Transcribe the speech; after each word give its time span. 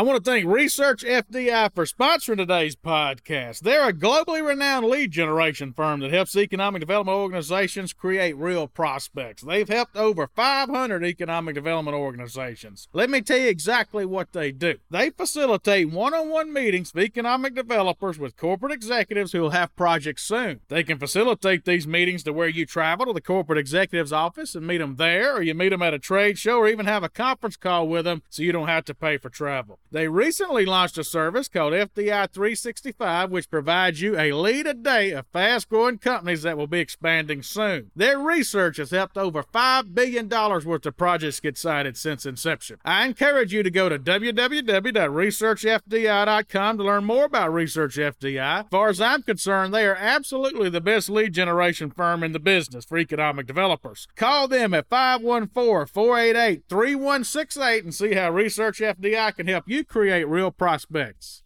I 0.00 0.02
want 0.02 0.24
to 0.24 0.30
thank 0.30 0.46
Research 0.46 1.04
FDI 1.04 1.74
for 1.74 1.84
sponsoring 1.84 2.38
today's 2.38 2.74
podcast. 2.74 3.60
They're 3.60 3.86
a 3.86 3.92
globally 3.92 4.42
renowned 4.42 4.86
lead 4.86 5.10
generation 5.10 5.74
firm 5.74 6.00
that 6.00 6.10
helps 6.10 6.34
economic 6.34 6.80
development 6.80 7.18
organizations 7.18 7.92
create 7.92 8.34
real 8.38 8.66
prospects. 8.66 9.42
They've 9.42 9.68
helped 9.68 9.98
over 9.98 10.26
500 10.34 11.04
economic 11.04 11.54
development 11.54 11.98
organizations. 11.98 12.88
Let 12.94 13.10
me 13.10 13.20
tell 13.20 13.36
you 13.36 13.48
exactly 13.48 14.06
what 14.06 14.32
they 14.32 14.52
do. 14.52 14.78
They 14.90 15.10
facilitate 15.10 15.90
one 15.90 16.14
on 16.14 16.30
one 16.30 16.50
meetings 16.50 16.94
with 16.94 17.04
economic 17.04 17.54
developers 17.54 18.18
with 18.18 18.38
corporate 18.38 18.72
executives 18.72 19.32
who 19.32 19.42
will 19.42 19.50
have 19.50 19.76
projects 19.76 20.22
soon. 20.22 20.60
They 20.68 20.82
can 20.82 20.96
facilitate 20.96 21.66
these 21.66 21.86
meetings 21.86 22.22
to 22.22 22.32
where 22.32 22.48
you 22.48 22.64
travel 22.64 23.04
to 23.04 23.12
the 23.12 23.20
corporate 23.20 23.58
executive's 23.58 24.14
office 24.14 24.54
and 24.54 24.66
meet 24.66 24.78
them 24.78 24.96
there, 24.96 25.36
or 25.36 25.42
you 25.42 25.52
meet 25.52 25.68
them 25.68 25.82
at 25.82 25.92
a 25.92 25.98
trade 25.98 26.38
show, 26.38 26.56
or 26.56 26.68
even 26.68 26.86
have 26.86 27.02
a 27.02 27.10
conference 27.10 27.58
call 27.58 27.86
with 27.86 28.06
them 28.06 28.22
so 28.30 28.42
you 28.42 28.52
don't 28.52 28.68
have 28.68 28.86
to 28.86 28.94
pay 28.94 29.18
for 29.18 29.28
travel. 29.28 29.78
They 29.92 30.06
recently 30.06 30.64
launched 30.64 30.98
a 30.98 31.04
service 31.04 31.48
called 31.48 31.72
FDI 31.72 32.30
365, 32.30 33.28
which 33.30 33.50
provides 33.50 34.00
you 34.00 34.16
a 34.16 34.30
lead 34.32 34.68
a 34.68 34.74
day 34.74 35.10
of 35.10 35.26
fast 35.32 35.68
growing 35.68 35.98
companies 35.98 36.42
that 36.42 36.56
will 36.56 36.68
be 36.68 36.78
expanding 36.78 37.42
soon. 37.42 37.90
Their 37.96 38.20
research 38.20 38.76
has 38.76 38.92
helped 38.92 39.18
over 39.18 39.42
$5 39.42 39.92
billion 39.92 40.28
worth 40.28 40.86
of 40.86 40.96
projects 40.96 41.40
get 41.40 41.58
sited 41.58 41.96
since 41.96 42.24
inception. 42.24 42.78
I 42.84 43.04
encourage 43.04 43.52
you 43.52 43.64
to 43.64 43.70
go 43.70 43.88
to 43.88 43.98
www.researchfdi.com 43.98 46.78
to 46.78 46.84
learn 46.84 47.04
more 47.04 47.24
about 47.24 47.52
Research 47.52 47.96
FDI. 47.96 48.60
As 48.60 48.66
far 48.70 48.90
as 48.90 49.00
I'm 49.00 49.24
concerned, 49.24 49.74
they 49.74 49.86
are 49.86 49.96
absolutely 49.96 50.70
the 50.70 50.80
best 50.80 51.10
lead 51.10 51.32
generation 51.32 51.90
firm 51.90 52.22
in 52.22 52.30
the 52.30 52.38
business 52.38 52.84
for 52.84 52.96
economic 52.96 53.48
developers. 53.48 54.06
Call 54.14 54.46
them 54.46 54.72
at 54.72 54.88
514 54.88 55.92
488 55.92 56.62
3168 56.68 57.82
and 57.82 57.92
see 57.92 58.14
how 58.14 58.30
Research 58.30 58.78
FDI 58.78 59.34
can 59.34 59.48
help 59.48 59.64
you 59.66 59.79
create 59.84 60.28
real 60.28 60.50
prospects. 60.50 61.42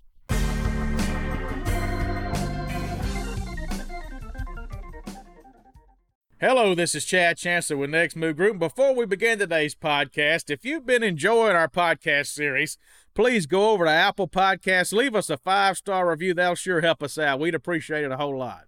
Hello, 6.41 6.75
this 6.75 6.95
is 6.95 7.07
Chad 7.07 7.39
Chancellor 7.39 7.79
with 7.79 7.89
Next 7.89 8.17
Move 8.17 8.37
Group. 8.37 8.59
Before 8.59 8.95
we 8.95 9.07
begin 9.07 9.39
today's 9.39 9.75
podcast, 9.75 10.51
if 10.51 10.62
you've 10.62 10.85
been 10.85 11.03
enjoying 11.03 11.57
our 11.57 11.69
podcast 11.69 12.27
series, 12.27 12.77
please 13.15 13.47
go 13.47 13.71
over 13.71 13.87
to 13.87 13.91
Apple 13.91 14.29
Podcasts, 14.29 14.93
leave 14.93 15.15
us 15.15 15.31
a 15.31 15.39
five 15.39 15.79
star 15.79 16.11
review. 16.11 16.35
That'll 16.35 16.55
sure 16.55 16.83
help 16.83 17.03
us 17.03 17.17
out. 17.17 17.41
We'd 17.41 17.55
appreciate 17.55 18.05
it 18.05 18.12
a 18.12 18.19
whole 18.19 18.37
lot. 18.37 18.65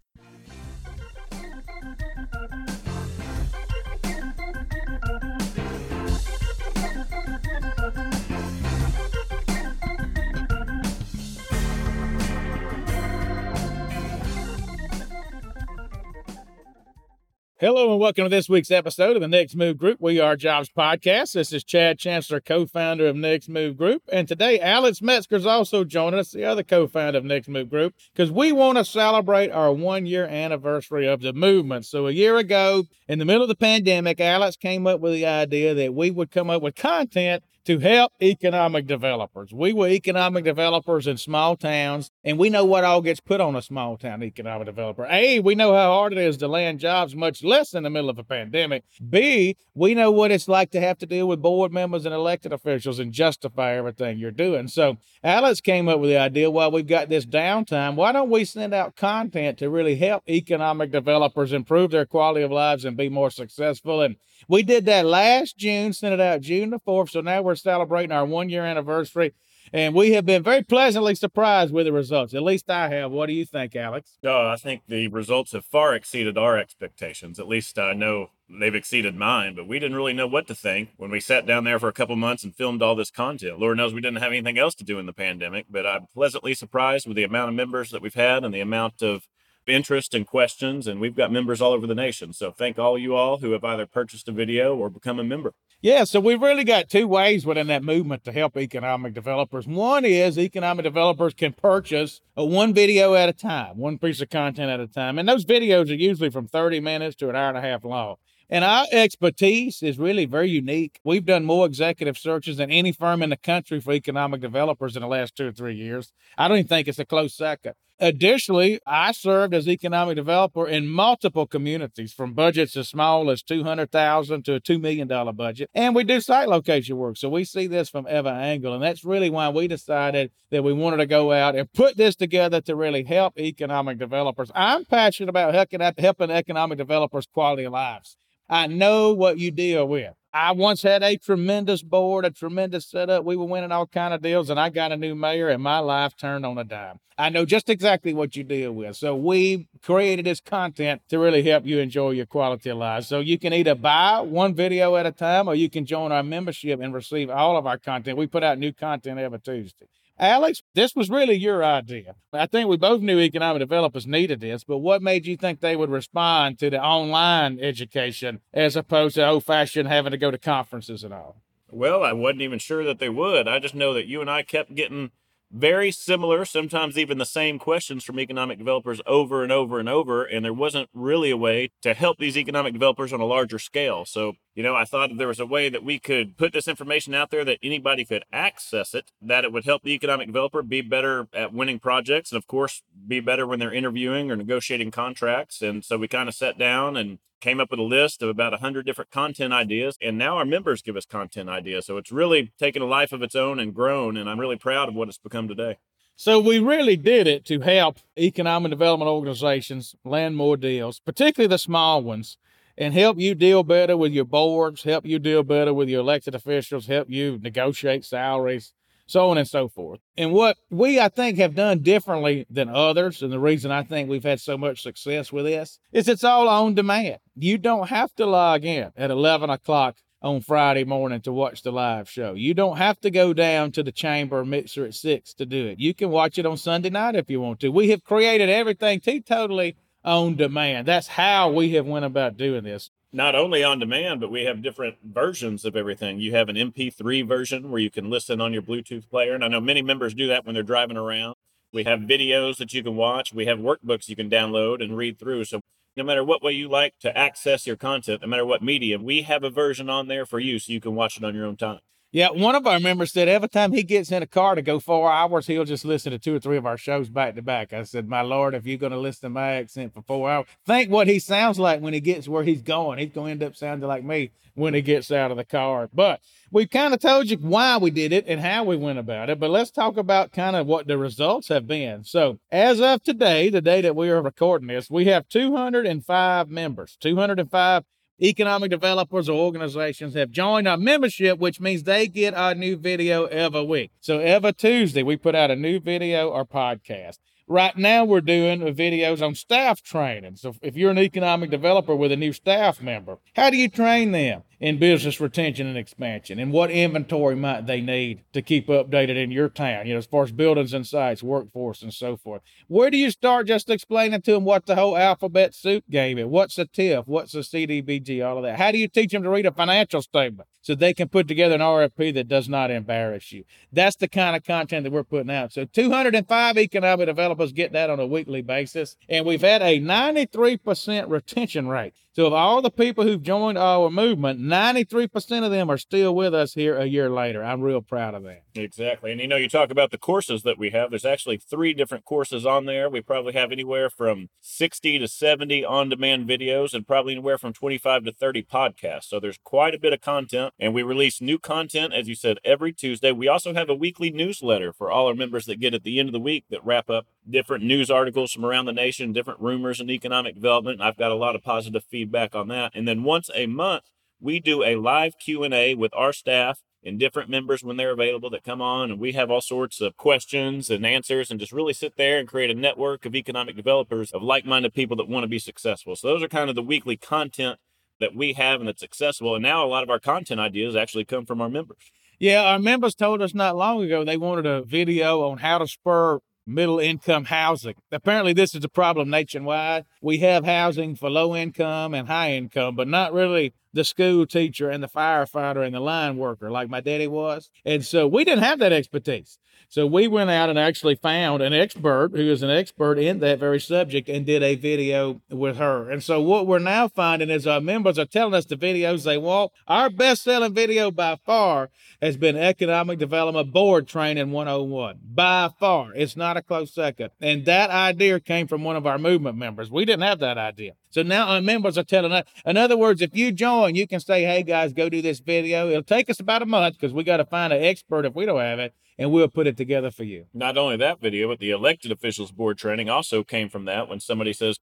Hello 17.58 17.90
and 17.90 17.98
welcome 17.98 18.24
to 18.24 18.28
this 18.28 18.50
week's 18.50 18.70
episode 18.70 19.16
of 19.16 19.22
the 19.22 19.28
Next 19.28 19.56
Move 19.56 19.78
Group. 19.78 19.96
We 19.98 20.20
are 20.20 20.36
Jobs 20.36 20.68
Podcast. 20.68 21.32
This 21.32 21.54
is 21.54 21.64
Chad 21.64 21.98
Chancellor, 21.98 22.38
co-founder 22.38 23.06
of 23.06 23.16
Next 23.16 23.48
Move 23.48 23.78
Group, 23.78 24.02
and 24.12 24.28
today 24.28 24.60
Alex 24.60 25.00
Metzger 25.00 25.36
is 25.36 25.46
also 25.46 25.82
joining 25.82 26.20
us, 26.20 26.32
the 26.32 26.44
other 26.44 26.62
co-founder 26.62 27.16
of 27.16 27.24
Next 27.24 27.48
Move 27.48 27.70
Group, 27.70 27.94
because 28.12 28.30
we 28.30 28.52
want 28.52 28.76
to 28.76 28.84
celebrate 28.84 29.50
our 29.52 29.72
one-year 29.72 30.26
anniversary 30.26 31.06
of 31.06 31.22
the 31.22 31.32
movement. 31.32 31.86
So 31.86 32.06
a 32.08 32.12
year 32.12 32.36
ago, 32.36 32.84
in 33.08 33.19
the 33.19 33.25
middle 33.25 33.44
of 33.44 33.48
the 33.48 33.54
pandemic, 33.54 34.20
Alex 34.20 34.56
came 34.56 34.86
up 34.86 35.00
with 35.00 35.14
the 35.14 35.25
idea 35.25 35.72
that 35.72 35.94
we 35.94 36.10
would 36.10 36.31
come 36.31 36.50
up 36.50 36.60
with 36.60 36.75
content 36.75 37.42
to 37.66 37.81
help 37.81 38.12
economic 38.22 38.87
developers. 38.87 39.53
We 39.53 39.72
were 39.72 39.88
economic 39.88 40.44
developers 40.44 41.06
in 41.06 41.16
small 41.16 41.56
towns, 41.56 42.10
and 42.25 42.38
we 42.38 42.49
know 42.49 42.65
what 42.65 42.84
all 42.84 43.03
gets 43.03 43.21
put 43.21 43.41
on 43.41 43.56
a 43.56 43.62
small 43.62 43.97
town 43.97 44.22
economic 44.22 44.66
developer. 44.66 45.06
A, 45.10 45.41
we 45.41 45.56
know 45.56 45.75
how 45.75 45.93
hard 45.93 46.12
it 46.12 46.19
is 46.19 46.37
to 46.38 46.49
land 46.49 46.78
jobs, 46.78 47.16
much 47.16 47.43
less 47.43 47.75
in 47.75 47.82
the 47.82 47.91
middle 47.91 48.09
of 48.09 48.19
a 48.19 48.25
pandemic. 48.25 48.84
B, 49.10 49.56
we 49.75 49.94
know 49.94 50.12
what 50.12 50.31
it's 50.31 50.47
like 50.49 50.71
to 50.71 50.81
have 50.81 50.99
to 50.99 51.06
deal 51.06 51.26
with 51.26 51.43
board 51.43 51.72
members 51.72 52.06
and 52.06 52.15
elected 52.15 52.53
officials 52.53 53.00
and 53.00 53.12
justify 53.12 53.75
everything 53.75 54.19
you're 54.19 54.31
doing. 54.31 54.69
So 54.69 54.99
Alex 55.25 55.60
came 55.60 55.88
up 55.88 55.99
with 55.99 56.10
the 56.10 56.19
idea 56.19 56.50
while 56.50 56.71
we've 56.71 56.87
got 56.87 57.09
this 57.09 57.26
downtime, 57.26 57.97
why 57.97 58.12
don't 58.12 58.31
we 58.31 58.44
send 58.44 58.75
out 58.75 58.94
content 58.94 59.59
to 59.59 59.69
really 59.69 59.97
help 59.97 60.22
economic 60.28 60.93
developers 60.93 61.53
improve 61.53 61.91
their 61.91 62.06
quality 62.06 62.44
of 62.44 62.53
lives 62.53 62.84
and 62.84 62.97
be 62.97 63.09
more 63.09 63.31
successful? 63.31 64.00
And 64.03 64.16
we 64.49 64.62
did 64.62 64.84
that 64.87 65.06
last 65.06 65.56
June, 65.56 65.93
sent 65.93 66.15
it 66.15 66.21
out 66.21 66.41
June 66.41 66.71
the 66.71 66.78
4th. 66.78 67.10
So 67.10 67.21
now 67.21 67.43
we're 67.43 67.56
celebrating 67.56 68.12
our 68.12 68.25
one 68.25 68.49
year 68.49 68.65
anniversary. 68.65 69.34
And 69.72 69.94
we 69.94 70.12
have 70.12 70.25
been 70.25 70.43
very 70.43 70.62
pleasantly 70.62 71.15
surprised 71.15 71.72
with 71.72 71.87
the 71.87 71.93
results. 71.93 72.34
At 72.34 72.43
least 72.43 72.71
I 72.71 72.89
have. 72.89 73.11
What 73.11 73.27
do 73.27 73.33
you 73.33 73.44
think, 73.44 73.75
Alex? 73.75 74.19
Oh, 74.25 74.49
I 74.49 74.56
think 74.56 74.83
the 74.87 75.09
results 75.09 75.53
have 75.53 75.65
far 75.65 75.94
exceeded 75.94 76.39
our 76.39 76.56
expectations. 76.56 77.41
At 77.41 77.49
least 77.49 77.78
I 77.78 77.93
know 77.93 78.31
they've 78.49 78.75
exceeded 78.75 79.17
mine, 79.17 79.56
but 79.56 79.67
we 79.67 79.81
didn't 79.81 79.97
really 79.97 80.12
know 80.12 80.28
what 80.28 80.47
to 80.49 80.55
think 80.55 80.91
when 80.97 81.11
we 81.11 81.19
sat 81.19 81.47
down 81.47 81.65
there 81.65 81.81
for 81.81 81.89
a 81.89 81.93
couple 81.93 82.15
months 82.15 82.44
and 82.44 82.55
filmed 82.55 82.81
all 82.81 82.94
this 82.94 83.11
content. 83.11 83.59
Lord 83.59 83.77
knows 83.77 83.93
we 83.93 84.00
didn't 84.00 84.23
have 84.23 84.31
anything 84.31 84.59
else 84.59 84.77
to 84.77 84.84
do 84.84 85.00
in 85.00 85.06
the 85.06 85.12
pandemic, 85.12 85.67
but 85.69 85.87
I'm 85.87 86.06
pleasantly 86.15 86.55
surprised 86.55 87.09
with 87.09 87.17
the 87.17 87.25
amount 87.25 87.49
of 87.49 87.56
members 87.56 87.91
that 87.91 88.03
we've 88.03 88.15
had 88.15 88.44
and 88.44 88.55
the 88.55 88.61
amount 88.61 89.03
of 89.03 89.27
interest 89.69 90.15
and 90.15 90.27
questions, 90.27 90.87
and 90.87 91.00
we've 91.00 91.16
got 91.16 91.32
members 91.32 91.60
all 91.60 91.72
over 91.72 91.87
the 91.87 91.94
nation. 91.94 92.32
So 92.32 92.50
thank 92.50 92.78
all 92.78 92.99
you 92.99 93.15
all 93.15 93.38
who 93.38 93.53
have 93.53 93.65
either 93.65 93.87
purchased 93.87 94.28
a 94.28 94.32
video 94.32 94.77
or 94.77 94.91
become 94.91 95.19
a 95.19 95.25
member. 95.25 95.54
Yeah, 95.82 96.04
so 96.04 96.21
we've 96.21 96.41
really 96.41 96.65
got 96.65 96.88
two 96.88 97.06
ways 97.06 97.44
within 97.44 97.66
that 97.66 97.84
movement 97.84 98.25
to 98.25 98.32
help 98.32 98.56
economic 98.56 99.12
developers. 99.12 99.66
One 99.66 100.05
is 100.05 100.38
economic 100.38 100.84
developers 100.84 101.34
can 101.34 101.53
purchase 101.53 102.21
one 102.34 102.72
video 102.72 103.15
at 103.15 103.28
a 103.28 103.32
time, 103.32 103.76
one 103.76 103.99
piece 103.99 104.22
of 104.22 104.31
content 104.31 104.71
at 104.71 104.81
a 104.81 104.87
time. 104.87 105.19
And 105.19 105.28
those 105.28 105.44
videos 105.44 105.91
are 105.91 105.94
usually 105.94 106.31
from 106.31 106.49
30 106.49 106.81
minutes 106.81 107.15
to 107.16 107.28
an 107.28 107.37
hour 107.37 107.49
and 107.50 107.59
a 107.59 107.60
half 107.60 107.84
long. 107.84 108.16
And 108.49 108.65
our 108.65 108.87
expertise 108.93 109.82
is 109.82 109.99
really 109.99 110.25
very 110.25 110.49
unique. 110.49 111.00
We've 111.05 111.25
done 111.25 111.44
more 111.44 111.66
executive 111.66 112.16
searches 112.16 112.59
than 112.59 112.71
any 112.71 112.93
firm 112.93 113.22
in 113.22 113.31
the 113.31 113.37
country 113.37 113.81
for 113.81 113.93
economic 113.93 114.41
developers 114.41 114.97
in 114.97 115.03
the 115.03 115.09
last 115.09 115.37
two 115.37 115.49
or 115.49 115.53
three 115.53 115.75
years. 115.75 116.12
I 116.38 116.47
don't 116.47 116.59
even 116.59 116.69
think 116.69 116.88
it's 116.88 116.99
a 116.99 117.05
close 117.05 117.34
second. 117.34 117.75
Additionally, 117.98 118.78
I 118.86 119.12
served 119.12 119.54
as 119.54 119.66
economic 119.66 120.16
developer 120.16 120.66
in 120.66 120.86
multiple 120.86 121.46
communities 121.46 122.12
from 122.12 122.34
budgets 122.34 122.76
as 122.76 122.88
small 122.88 123.30
as 123.30 123.42
200,000 123.42 124.44
to 124.44 124.54
a 124.54 124.60
$2 124.60 124.78
million 124.78 125.08
budget. 125.34 125.70
And 125.74 125.94
we 125.94 126.04
do 126.04 126.20
site 126.20 126.48
location 126.48 126.98
work. 126.98 127.16
So 127.16 127.30
we 127.30 127.44
see 127.44 127.66
this 127.66 127.88
from 127.88 128.06
every 128.06 128.32
angle. 128.32 128.74
And 128.74 128.82
that's 128.82 129.04
really 129.04 129.30
why 129.30 129.48
we 129.48 129.66
decided 129.66 130.30
that 130.50 130.62
we 130.62 130.74
wanted 130.74 130.98
to 130.98 131.06
go 131.06 131.32
out 131.32 131.56
and 131.56 131.72
put 131.72 131.96
this 131.96 132.16
together 132.16 132.60
to 132.62 132.76
really 132.76 133.04
help 133.04 133.38
economic 133.38 133.98
developers. 133.98 134.50
I'm 134.54 134.84
passionate 134.84 135.30
about 135.30 135.54
helping 135.54 136.30
economic 136.30 136.76
developers 136.76 137.26
quality 137.26 137.66
lives. 137.66 138.18
I 138.48 138.66
know 138.66 139.14
what 139.14 139.38
you 139.38 139.50
deal 139.50 139.88
with. 139.88 140.12
I 140.38 140.52
once 140.52 140.82
had 140.82 141.02
a 141.02 141.16
tremendous 141.16 141.82
board, 141.82 142.26
a 142.26 142.30
tremendous 142.30 142.84
setup. 142.84 143.24
We 143.24 143.36
were 143.36 143.47
winning 143.47 143.72
all 143.72 143.86
kind 143.86 144.12
of 144.12 144.20
deals, 144.20 144.50
and 144.50 144.60
I 144.60 144.69
got 144.69 144.92
a 144.92 144.97
new 144.98 145.14
mayor, 145.14 145.48
and 145.48 145.62
my 145.62 145.78
life 145.78 146.14
turned 146.14 146.44
on 146.44 146.58
a 146.58 146.64
dime. 146.64 147.00
I 147.16 147.30
know 147.30 147.47
just 147.47 147.70
exactly 147.70 148.12
what 148.12 148.36
you 148.36 148.44
deal 148.44 148.72
with. 148.72 148.96
So 148.96 149.16
we 149.16 149.66
created 149.82 150.26
this 150.26 150.41
content 150.41 151.00
to 151.08 151.19
really 151.19 151.42
help 151.42 151.64
you 151.64 151.78
enjoy 151.78 152.10
your 152.10 152.26
quality 152.26 152.69
of 152.69 152.76
life. 152.76 153.04
So 153.04 153.20
you 153.20 153.38
can 153.38 153.54
either 153.54 153.75
buy 153.75 154.20
one 154.20 154.54
video 154.54 154.96
at 154.96 155.06
a 155.06 155.10
time, 155.10 155.48
or 155.48 155.54
you 155.54 155.70
can 155.70 155.86
join 155.86 156.12
our 156.12 156.22
membership 156.22 156.82
and 156.82 156.92
receive 156.92 157.30
all 157.30 157.56
of 157.56 157.66
our 157.66 157.78
content. 157.78 158.19
We 158.19 158.26
put 158.26 158.44
out 158.44 158.58
new 158.58 158.75
content 158.75 159.19
every 159.19 159.40
Tuesday. 159.40 159.87
Alex, 160.18 160.62
this 160.74 160.94
was 160.96 161.10
really 161.10 161.34
your 161.34 161.62
idea. 161.62 162.14
I 162.32 162.46
think 162.46 162.68
we 162.68 162.78
both 162.78 163.02
knew 163.02 163.18
economic 163.18 163.60
developers 163.60 164.06
needed 164.06 164.40
this, 164.40 164.64
but 164.64 164.78
what 164.78 165.02
made 165.02 165.26
you 165.26 165.36
think 165.36 165.60
they 165.60 165.76
would 165.76 165.90
respond 165.90 166.58
to 166.60 166.70
the 166.70 166.82
online 166.82 167.60
education 167.60 168.40
as 168.54 168.76
opposed 168.76 169.16
to 169.16 169.26
old 169.26 169.44
fashioned 169.44 169.88
having 169.88 170.12
to 170.12 170.18
go 170.18 170.30
to 170.30 170.38
conferences 170.38 171.04
and 171.04 171.12
all? 171.12 171.42
Well, 171.70 172.02
I 172.02 172.12
wasn't 172.12 172.42
even 172.42 172.58
sure 172.58 172.84
that 172.84 172.98
they 172.98 173.10
would. 173.10 173.46
I 173.46 173.58
just 173.58 173.74
know 173.74 173.92
that 173.92 174.06
you 174.06 174.20
and 174.22 174.30
I 174.30 174.42
kept 174.42 174.74
getting 174.74 175.10
very 175.50 175.90
similar, 175.90 176.44
sometimes 176.44 176.96
even 176.96 177.18
the 177.18 177.24
same 177.24 177.58
questions 177.58 178.02
from 178.02 178.18
economic 178.18 178.58
developers 178.58 179.00
over 179.06 179.42
and 179.42 179.52
over 179.52 179.78
and 179.78 179.88
over. 179.88 180.24
And 180.24 180.44
there 180.44 180.52
wasn't 180.52 180.88
really 180.94 181.30
a 181.30 181.36
way 181.36 181.70
to 181.82 181.94
help 181.94 182.18
these 182.18 182.36
economic 182.36 182.72
developers 182.72 183.12
on 183.12 183.20
a 183.20 183.26
larger 183.26 183.58
scale. 183.58 184.04
So, 184.04 184.34
you 184.56 184.62
know, 184.62 184.75
I 184.75 184.87
thought 184.87 185.11
there 185.19 185.29
was 185.29 185.38
a 185.38 185.44
way 185.44 185.69
that 185.69 185.85
we 185.85 185.99
could 185.99 186.38
put 186.38 186.55
this 186.55 186.67
information 186.67 187.14
out 187.14 187.31
there 187.31 187.44
that 187.44 187.58
anybody 187.62 188.06
could 188.06 188.25
access 188.32 188.94
it, 188.94 189.12
that 189.20 189.44
it 189.44 189.53
would 189.53 189.67
help 189.67 189.82
the 189.82 189.93
economic 189.93 190.29
developer 190.29 190.62
be 190.62 190.81
better 190.81 191.29
at 191.35 191.53
winning 191.53 191.79
projects 191.79 192.32
and, 192.32 192.38
of 192.38 192.47
course, 192.47 192.82
be 193.06 193.20
better 193.20 193.47
when 193.47 193.58
they're 193.58 193.73
interviewing 193.73 194.31
or 194.31 194.37
negotiating 194.37 194.91
contracts. 194.91 195.61
And 195.61 195.85
so 195.85 195.99
we 195.99 196.08
kind 196.08 196.26
of 196.26 196.35
sat 196.35 196.58
down 196.58 196.97
and 196.97 197.19
came 197.43 197.61
up 197.61 197.70
with 197.70 197.79
a 197.79 197.82
list 197.82 198.23
of 198.23 198.31
about 198.31 198.53
100 198.53 198.87
different 198.87 199.11
content 199.11 199.53
ideas 199.53 199.99
and 200.00 200.17
now 200.17 200.38
our 200.38 200.47
members 200.47 200.81
give 200.81 200.97
us 200.97 201.05
content 201.05 201.50
ideas. 201.50 201.85
So 201.85 201.99
it's 201.99 202.11
really 202.11 202.50
taken 202.59 202.81
a 202.81 202.87
life 202.87 203.12
of 203.12 203.23
its 203.23 203.35
own 203.35 203.61
and 203.61 203.75
grown 203.75 204.17
and 204.17 204.29
i'm 204.29 204.41
really 204.41 204.56
proud 204.56 204.88
of 204.88 204.94
what 204.94 205.09
it's 205.09 205.19
become 205.19 205.47
today. 205.47 205.76
So 206.17 206.41
we 206.41 206.59
really 206.59 206.97
did 206.97 207.26
it 207.26 207.44
to 207.44 207.61
help 207.61 207.99
economic 208.19 208.70
development 208.70 209.11
organizations 209.11 209.94
land 210.02 210.35
more 210.35 210.56
deals 210.56 210.99
particularly 211.00 211.47
the 211.47 211.59
small 211.59 212.02
ones 212.02 212.38
and 212.78 212.94
help 212.94 213.19
you 213.19 213.34
deal 213.34 213.62
better 213.62 213.96
with 213.96 214.12
your 214.12 214.25
boards 214.25 214.82
help 214.82 215.06
you 215.06 215.19
deal 215.19 215.43
better 215.43 215.73
with 215.73 215.88
your 215.88 216.00
elected 216.00 216.34
officials 216.34 216.87
help 216.87 217.08
you 217.11 217.38
negotiate 217.43 218.05
salaries 218.05 218.73
so 219.06 219.31
on 219.31 219.38
and 219.38 219.49
so 219.49 219.69
forth. 219.69 220.00
And 220.17 220.32
what 220.32 220.58
we, 220.70 221.00
I 221.00 221.08
think, 221.08 221.38
have 221.38 221.55
done 221.55 221.82
differently 221.82 222.46
than 222.50 222.69
others, 222.69 223.23
and 223.23 223.32
the 223.32 223.38
reason 223.38 223.70
I 223.70 223.82
think 223.82 224.08
we've 224.08 224.25
had 224.25 224.40
so 224.40 224.58
much 224.58 224.82
success 224.82 225.32
with 225.32 225.44
this 225.44 225.78
is 225.93 226.08
it's 226.08 226.25
all 226.25 226.49
on 226.49 226.75
demand. 226.75 227.19
You 227.37 227.58
don't 227.58 227.88
have 227.88 228.14
to 228.17 228.26
log 228.26 228.64
in 228.64 228.93
at 228.96 229.11
11 229.11 229.49
o'clock 229.49 229.96
on 230.23 230.40
Friday 230.40 230.82
morning 230.82 231.20
to 231.20 231.32
watch 231.32 231.62
the 231.62 231.70
live 231.70 232.11
show. 232.11 232.34
You 232.34 232.52
don't 232.55 232.78
have 232.78 233.00
to 233.02 233.11
go 233.11 233.32
down 233.32 233.70
to 233.73 233.82
the 233.82 233.93
chamber 233.93 234.44
mixer 234.44 234.84
at 234.84 234.94
six 234.94 235.34
to 235.34 235.46
do 235.46 235.67
it. 235.67 235.78
You 235.78 235.94
can 235.94 236.11
watch 236.11 236.38
it 236.38 236.46
on 236.46 236.56
Sunday 236.56 236.90
night 236.90 237.14
if 237.14 237.31
you 237.31 237.40
want 237.40 237.61
to. 237.61 237.69
We 237.69 237.90
have 237.90 238.02
created 238.02 238.49
everything 238.49 239.00
totally 239.00 239.76
on 240.06 240.37
demand. 240.37 240.87
That's 240.87 241.08
how 241.08 241.50
we 241.50 241.73
have 241.73 241.87
went 241.87 242.05
about 242.05 242.37
doing 242.37 242.64
this. 242.64 242.91
Not 243.12 243.35
only 243.35 243.64
on 243.64 243.79
demand, 243.79 244.20
but 244.20 244.31
we 244.31 244.44
have 244.44 244.62
different 244.62 244.97
versions 245.05 245.64
of 245.64 245.76
everything. 245.76 246.20
You 246.20 246.32
have 246.32 246.49
an 246.49 246.56
MP3 246.56 247.26
version 247.26 247.70
where 247.70 247.81
you 247.81 247.91
can 247.91 248.08
listen 248.08 248.41
on 248.41 248.53
your 248.53 248.62
Bluetooth 248.62 249.08
player. 249.08 249.35
And 249.35 249.44
I 249.44 249.49
know 249.49 249.61
many 249.61 249.82
members 249.82 250.14
do 250.14 250.29
that 250.29 250.44
when 250.44 250.55
they're 250.55 250.62
driving 250.62 250.97
around. 250.97 251.35
We 251.73 251.85
have 251.85 252.00
videos 252.00 252.58
that 252.58 252.73
you 252.73 252.82
can 252.82 252.94
watch. 252.94 253.32
We 253.32 253.47
have 253.47 253.58
workbooks 253.58 254.08
you 254.08 254.17
can 254.17 254.31
download 254.31 254.82
and 254.82 254.97
read 254.97 255.19
through. 255.19 255.44
So 255.44 255.61
no 255.97 256.05
matter 256.05 256.23
what 256.23 256.43
way 256.43 256.52
you 256.52 256.69
like 256.69 256.94
to 257.00 257.17
access 257.17 257.67
your 257.67 257.76
content, 257.76 258.23
no 258.23 258.29
matter 258.29 258.47
what 258.47 258.62
medium, 258.62 259.02
we 259.02 259.23
have 259.23 259.43
a 259.43 259.50
version 259.50 259.88
on 259.88 260.09
there 260.09 260.26
for 260.26 260.38
you 260.38 260.59
so 260.59 260.73
you 260.73 260.81
can 260.81 260.94
watch 260.94 261.17
it 261.17 261.25
on 261.25 261.35
your 261.35 261.47
own 261.47 261.56
time. 261.56 261.81
Yeah, 262.16 262.30
one 262.30 262.54
of 262.54 262.66
our 262.66 262.80
members 262.80 263.12
said 263.12 263.28
every 263.28 263.50
time 263.50 263.74
he 263.74 263.82
gets 263.82 264.10
in 264.10 264.22
a 264.22 264.26
car 264.26 264.54
to 264.54 264.62
go 264.62 264.80
four 264.80 265.12
hours, 265.12 265.48
he'll 265.48 265.66
just 265.66 265.84
listen 265.84 266.12
to 266.12 266.18
two 266.18 266.34
or 266.34 266.40
three 266.40 266.56
of 266.56 266.64
our 266.64 266.78
shows 266.78 267.10
back 267.10 267.34
to 267.34 267.42
back. 267.42 267.74
I 267.74 267.82
said, 267.82 268.08
My 268.08 268.22
Lord, 268.22 268.54
if 268.54 268.66
you're 268.66 268.78
going 268.78 268.92
to 268.92 268.98
listen 268.98 269.20
to 269.26 269.28
my 269.28 269.56
accent 269.56 269.92
for 269.92 270.00
four 270.00 270.30
hours, 270.30 270.46
think 270.64 270.90
what 270.90 271.08
he 271.08 271.18
sounds 271.18 271.58
like 271.58 271.82
when 271.82 271.92
he 271.92 272.00
gets 272.00 272.26
where 272.26 272.42
he's 272.42 272.62
going. 272.62 273.00
He's 273.00 273.10
going 273.10 273.38
to 273.38 273.44
end 273.44 273.52
up 273.52 273.54
sounding 273.54 273.86
like 273.86 274.02
me 274.02 274.30
when 274.54 274.72
he 274.72 274.80
gets 274.80 275.10
out 275.10 275.30
of 275.30 275.36
the 275.36 275.44
car. 275.44 275.90
But 275.92 276.22
we've 276.50 276.70
kind 276.70 276.94
of 276.94 277.00
told 277.00 277.28
you 277.28 277.36
why 277.36 277.76
we 277.76 277.90
did 277.90 278.14
it 278.14 278.24
and 278.26 278.40
how 278.40 278.64
we 278.64 278.78
went 278.78 278.98
about 278.98 279.28
it. 279.28 279.38
But 279.38 279.50
let's 279.50 279.70
talk 279.70 279.98
about 279.98 280.32
kind 280.32 280.56
of 280.56 280.66
what 280.66 280.86
the 280.86 280.96
results 280.96 281.48
have 281.48 281.66
been. 281.66 282.02
So, 282.04 282.38
as 282.50 282.80
of 282.80 283.02
today, 283.02 283.50
the 283.50 283.60
day 283.60 283.82
that 283.82 283.94
we 283.94 284.08
are 284.08 284.22
recording 284.22 284.68
this, 284.68 284.88
we 284.88 285.04
have 285.04 285.28
205 285.28 286.48
members, 286.48 286.96
205 286.98 287.84
economic 288.20 288.70
developers 288.70 289.28
or 289.28 289.38
organizations 289.38 290.14
have 290.14 290.30
joined 290.30 290.66
our 290.66 290.76
membership, 290.76 291.38
which 291.38 291.60
means 291.60 291.82
they 291.82 292.06
get 292.06 292.34
our 292.34 292.54
new 292.54 292.76
video 292.76 293.26
every 293.26 293.64
week. 293.64 293.90
So 294.00 294.18
every 294.18 294.52
Tuesday, 294.52 295.02
we 295.02 295.16
put 295.16 295.34
out 295.34 295.50
a 295.50 295.56
new 295.56 295.80
video 295.80 296.30
or 296.30 296.44
podcast. 296.44 297.18
Right 297.48 297.76
now, 297.76 298.04
we're 298.04 298.22
doing 298.22 298.60
videos 298.74 299.24
on 299.24 299.36
staff 299.36 299.80
training. 299.80 300.34
So 300.36 300.54
if 300.62 300.76
you're 300.76 300.90
an 300.90 300.98
economic 300.98 301.50
developer 301.50 301.94
with 301.94 302.10
a 302.10 302.16
new 302.16 302.32
staff 302.32 302.82
member, 302.82 303.18
how 303.36 303.50
do 303.50 303.56
you 303.56 303.68
train 303.68 304.10
them? 304.10 304.42
In 304.61 304.79
business 304.79 305.20
retention 305.20 305.67
and 305.67 305.76
expansion 305.76 306.38
and 306.38 306.53
what 306.53 306.70
inventory 306.70 307.37
might 307.37 307.67
they 307.67 307.81
need 307.81 308.23
to 308.32 308.41
keep 308.41 308.69
updated 308.69 309.17
in 309.17 309.31
your 309.31 309.49
town 309.49 309.87
you 309.87 309.93
know 309.93 309.99
as 309.99 310.06
far 310.06 310.25
as 310.25 310.32
buildings 310.32 310.73
and 310.73 310.87
sites 310.87 311.23
workforce 311.23 311.82
and 311.82 311.93
so 311.93 312.17
forth. 312.17 312.43
Where 312.69 312.91
do 312.91 312.97
you 312.97 313.11
start 313.11 313.47
just 313.47 313.70
explaining 313.70 314.23
to 314.23 314.32
them 314.32 314.44
what 314.44 314.67
the 314.67 314.76
whole 314.76 314.97
alphabet 314.97 315.55
soup 315.55 315.85
game 315.91 316.19
is? 316.19 316.26
What's 316.26 316.58
a 316.58 316.67
TIF? 316.67 317.06
What's 317.06 317.35
a 317.35 317.38
CDBG 317.38 318.26
all 318.26 318.38
of 318.38 318.44
that. 318.44 318.58
How 318.58 318.73
do 318.73 318.79
you 318.79 318.88
teach 318.88 319.12
them 319.12 319.23
to 319.23 319.31
read 319.31 319.47
a 319.47 319.53
financial 319.53 320.03
statement 320.03 320.49
so 320.62 320.75
they 320.75 320.94
can 320.94 321.09
put 321.09 321.29
together 321.29 321.55
an 321.55 321.61
RFP 321.61 322.14
that 322.14 322.29
does 322.29 322.49
not 322.49 322.70
embarrass 322.70 323.32
you? 323.32 323.44
That's 323.73 323.97
the 323.97 324.09
kind 324.09 324.37
of 324.37 324.44
content 324.44 324.85
that 324.85 324.93
we're 324.93 325.05
putting 325.05 325.31
out. 325.31 325.52
So 325.52 325.64
205 325.64 326.59
economic 326.59 327.06
developers 327.06 327.52
get 327.52 327.73
that 327.73 327.91
on 327.91 328.00
a 328.00 328.06
weekly 328.06 328.43
basis 328.43 328.97
and 329.09 329.25
we've 329.25 329.43
had 329.43 329.62
a 329.62 329.81
93% 329.81 331.11
retention 331.11 331.69
rate. 331.69 331.94
So 332.12 332.26
of 332.26 332.32
all 332.32 332.62
the 332.62 332.70
people 332.70 333.05
who've 333.05 333.23
joined 333.23 333.59
our 333.59 333.91
movement, 333.91 334.41
93% 334.46 335.44
of 335.44 335.50
them 335.50 335.70
are 335.70 335.76
still 335.76 336.14
with 336.14 336.34
us 336.34 336.54
here 336.54 336.76
a 336.76 336.87
year 336.87 337.10
later. 337.10 337.44
I'm 337.44 337.60
real 337.60 337.82
proud 337.82 338.14
of 338.14 338.22
that. 338.22 338.44
Exactly. 338.54 339.12
And 339.12 339.20
you 339.20 339.26
know, 339.26 339.37
you 339.37 339.48
talk 339.48 339.70
about 339.70 339.90
the 339.90 339.98
courses 339.98 340.43
that 340.43 340.58
we 340.58 340.70
have. 340.70 340.90
There's 340.90 341.04
actually 341.04 341.38
three 341.38 341.75
different 341.75 342.04
courses 342.04 342.46
on 342.46 342.64
there. 342.64 342.88
We 342.88 343.00
probably 343.00 343.32
have 343.32 343.52
anywhere 343.52 343.90
from 343.90 344.28
60 344.40 344.98
to 345.00 345.08
70 345.08 345.64
on 345.64 345.88
demand 345.88 346.28
videos 346.28 346.72
and 346.72 346.87
probably 346.87 347.14
anywhere 347.14 347.38
from 347.38 347.52
25 347.52 348.04
to 348.04 348.12
30 348.12 348.43
podcasts. 348.44 349.04
So 349.04 349.19
there's 349.19 349.38
quite 349.43 349.75
a 349.75 349.81
bit 349.81 349.93
of 349.93 350.00
content. 350.00 350.54
And 350.58 350.72
we 350.72 350.82
release 350.82 351.20
new 351.20 351.38
content, 351.38 351.92
as 351.92 352.08
you 352.08 352.14
said, 352.14 352.38
every 352.44 352.72
Tuesday. 352.72 353.12
We 353.12 353.28
also 353.28 353.52
have 353.54 353.69
a 353.69 353.75
weekly 353.75 354.10
newsletter 354.10 354.72
for 354.72 354.90
all 354.90 355.08
our 355.08 355.14
members 355.14 355.46
that 355.46 355.60
get 355.60 355.75
at 355.75 355.82
the 355.82 355.99
end 355.99 356.08
of 356.08 356.12
the 356.12 356.20
week 356.20 356.44
that 356.50 356.64
wrap 356.64 356.88
up 356.88 357.06
different 357.28 357.64
news 357.64 357.90
articles 357.90 358.32
from 358.32 358.44
around 358.44 358.66
the 358.66 358.72
nation, 358.72 359.12
different 359.12 359.40
rumors 359.40 359.81
and 359.81 359.90
economic 359.90 360.34
development. 360.34 360.81
I've 360.81 360.96
got 360.96 361.10
a 361.10 361.16
lot 361.16 361.34
of 361.34 361.42
positive 361.42 361.84
feedback 361.90 362.34
on 362.34 362.49
that. 362.49 362.72
And 362.75 362.87
then 362.87 363.02
once 363.02 363.28
a 363.34 363.46
month, 363.46 363.82
we 364.20 364.40
do 364.40 364.62
a 364.62 364.76
live 364.76 365.14
Q&A 365.18 365.74
with 365.74 365.92
our 365.94 366.12
staff 366.12 366.60
and 366.84 366.98
different 366.98 367.28
members 367.28 367.64
when 367.64 367.76
they're 367.76 367.92
available 367.92 368.30
that 368.30 368.44
come 368.44 368.62
on 368.62 368.90
and 368.90 369.00
we 369.00 369.12
have 369.12 369.30
all 369.30 369.40
sorts 369.40 369.80
of 369.80 369.96
questions 369.96 370.70
and 370.70 370.86
answers 370.86 371.30
and 371.30 371.40
just 371.40 371.52
really 371.52 371.72
sit 371.72 371.96
there 371.96 372.18
and 372.18 372.28
create 372.28 372.50
a 372.50 372.54
network 372.54 373.04
of 373.04 373.14
economic 373.14 373.56
developers 373.56 374.12
of 374.12 374.22
like-minded 374.22 374.72
people 374.72 374.96
that 374.96 375.08
want 375.08 375.24
to 375.24 375.28
be 375.28 375.38
successful. 375.38 375.96
So 375.96 376.08
those 376.08 376.22
are 376.22 376.28
kind 376.28 376.48
of 376.48 376.56
the 376.56 376.62
weekly 376.62 376.96
content 376.96 377.58
that 377.98 378.14
we 378.14 378.34
have 378.34 378.60
and 378.60 378.68
that's 378.68 378.82
accessible. 378.82 379.34
And 379.34 379.42
now 379.42 379.64
a 379.64 379.68
lot 379.68 379.82
of 379.82 379.90
our 379.90 379.98
content 379.98 380.40
ideas 380.40 380.76
actually 380.76 381.04
come 381.04 381.26
from 381.26 381.40
our 381.40 381.48
members. 381.48 381.90
Yeah, 382.18 382.44
our 382.44 382.58
members 382.58 382.94
told 382.94 383.20
us 383.20 383.34
not 383.34 383.56
long 383.56 383.82
ago 383.82 384.04
they 384.04 384.16
wanted 384.16 384.46
a 384.46 384.62
video 384.62 385.28
on 385.28 385.38
how 385.38 385.58
to 385.58 385.66
spur 385.66 386.20
middle 386.46 386.78
income 386.78 387.24
housing. 387.24 387.74
Apparently, 387.90 388.32
this 388.32 388.54
is 388.54 388.64
a 388.64 388.68
problem 388.68 389.10
nationwide. 389.10 389.84
We 390.00 390.18
have 390.18 390.44
housing 390.44 390.94
for 390.94 391.10
low 391.10 391.34
income 391.34 391.92
and 391.92 392.06
high 392.06 392.32
income, 392.32 392.76
but 392.76 392.88
not 392.88 393.12
really 393.12 393.52
the 393.76 393.84
school 393.84 394.26
teacher 394.26 394.69
and 394.69 394.82
the 394.82 394.88
firefighter 394.88 395.64
and 395.64 395.75
the 395.75 395.81
line 395.81 396.17
worker 396.17 396.50
like 396.50 396.69
my 396.69 396.81
daddy 396.81 397.06
was. 397.06 397.50
And 397.64 397.84
so 397.84 398.08
we 398.08 398.25
didn't 398.25 398.44
have 398.44 398.58
that 398.58 398.73
expertise. 398.73 399.38
So 399.69 399.84
we 399.84 400.06
went 400.06 400.31
out 400.31 400.49
and 400.49 400.58
actually 400.58 400.94
found 400.94 401.43
an 401.43 401.52
expert 401.52 402.12
who 402.14 402.31
is 402.31 402.43
an 402.43 402.50
expert 402.50 402.99
in 402.99 403.19
that 403.20 403.40
very 403.40 403.58
subject 403.58 404.08
and 404.08 404.25
did 404.25 404.43
a 404.43 404.55
video 404.55 405.20
with 405.28 405.56
her. 405.56 405.90
And 405.90 406.02
so 406.02 406.20
what 406.20 406.46
we're 406.46 406.61
now 406.61 406.87
finding 406.88 407.31
is 407.31 407.46
our 407.46 407.61
members 407.61 407.99
are 407.99 408.06
telling 408.06 408.34
us 408.34 408.44
the 408.44 408.56
videos 408.56 409.05
they 409.05 409.19
want. 409.19 409.52
Our 409.67 409.90
best 409.90 410.23
selling 410.23 410.55
video 410.55 410.90
by 410.90 411.17
far 411.17 411.70
has 412.00 412.17
been 412.17 412.37
Economic 412.37 412.99
Development 412.99 413.52
Board 413.52 413.88
Training 413.88 414.30
101. 414.30 415.00
By 415.02 415.50
far. 415.59 415.92
It's 415.95 416.16
not 416.16 416.37
a 416.37 416.42
close 416.42 416.73
second. 416.73 417.11
And 417.21 417.45
that 417.47 417.71
idea 417.71 418.21
came 418.21 418.47
from 418.47 418.62
one 418.62 418.76
of 418.76 418.87
our 418.87 418.99
movement 418.99 419.37
members. 419.37 419.71
We 419.71 419.85
didn't 419.85 420.02
have 420.02 420.21
that 420.21 420.38
idea. 420.38 420.73
So 420.90 421.02
now 421.02 421.28
our 421.28 421.40
members 421.40 421.76
are 421.76 421.85
telling 421.85 422.12
us, 422.12 422.25
in 422.45 422.57
other 422.57 422.76
words, 422.76 423.02
if 423.02 423.16
you 423.16 423.33
join, 423.33 423.75
you 423.75 423.87
can 423.87 424.00
say, 424.00 424.25
hey 424.25 424.43
guys, 424.43 424.73
go 424.73 424.88
do 424.88 425.02
this 425.02 425.21
video. 425.21 425.69
It'll 425.69 425.83
take 425.83 426.09
us 426.09 426.21
about 426.21 426.43
a 426.43 426.47
month 426.47 426.75
because 426.75 426.93
we 426.93 427.05
got 427.05 427.19
to 427.19 427.25
find 427.25 427.52
an 427.52 427.62
expert 427.62 428.05
if 428.05 428.14
we 428.14 428.25
don't 428.25 428.40
have 428.40 428.59
it 428.59 428.75
and 428.99 429.12
we'll 429.12 429.28
put 429.28 429.47
it 429.47 429.57
together 429.57 429.90
for 429.90 430.05
you. 430.05 430.26
Not 430.33 430.57
only 430.57 430.76
that 430.78 431.00
video, 431.00 431.28
but 431.28 431.38
the 431.38 431.50
elected 431.50 431.93
officials 431.93 432.33
board 432.33 432.59
training 432.59 432.88
also 432.88 433.23
came 433.23 433.49
from 433.49 433.66
that 433.66 433.88
when 433.88 434.00
somebody 434.00 434.33
says, 434.33 434.59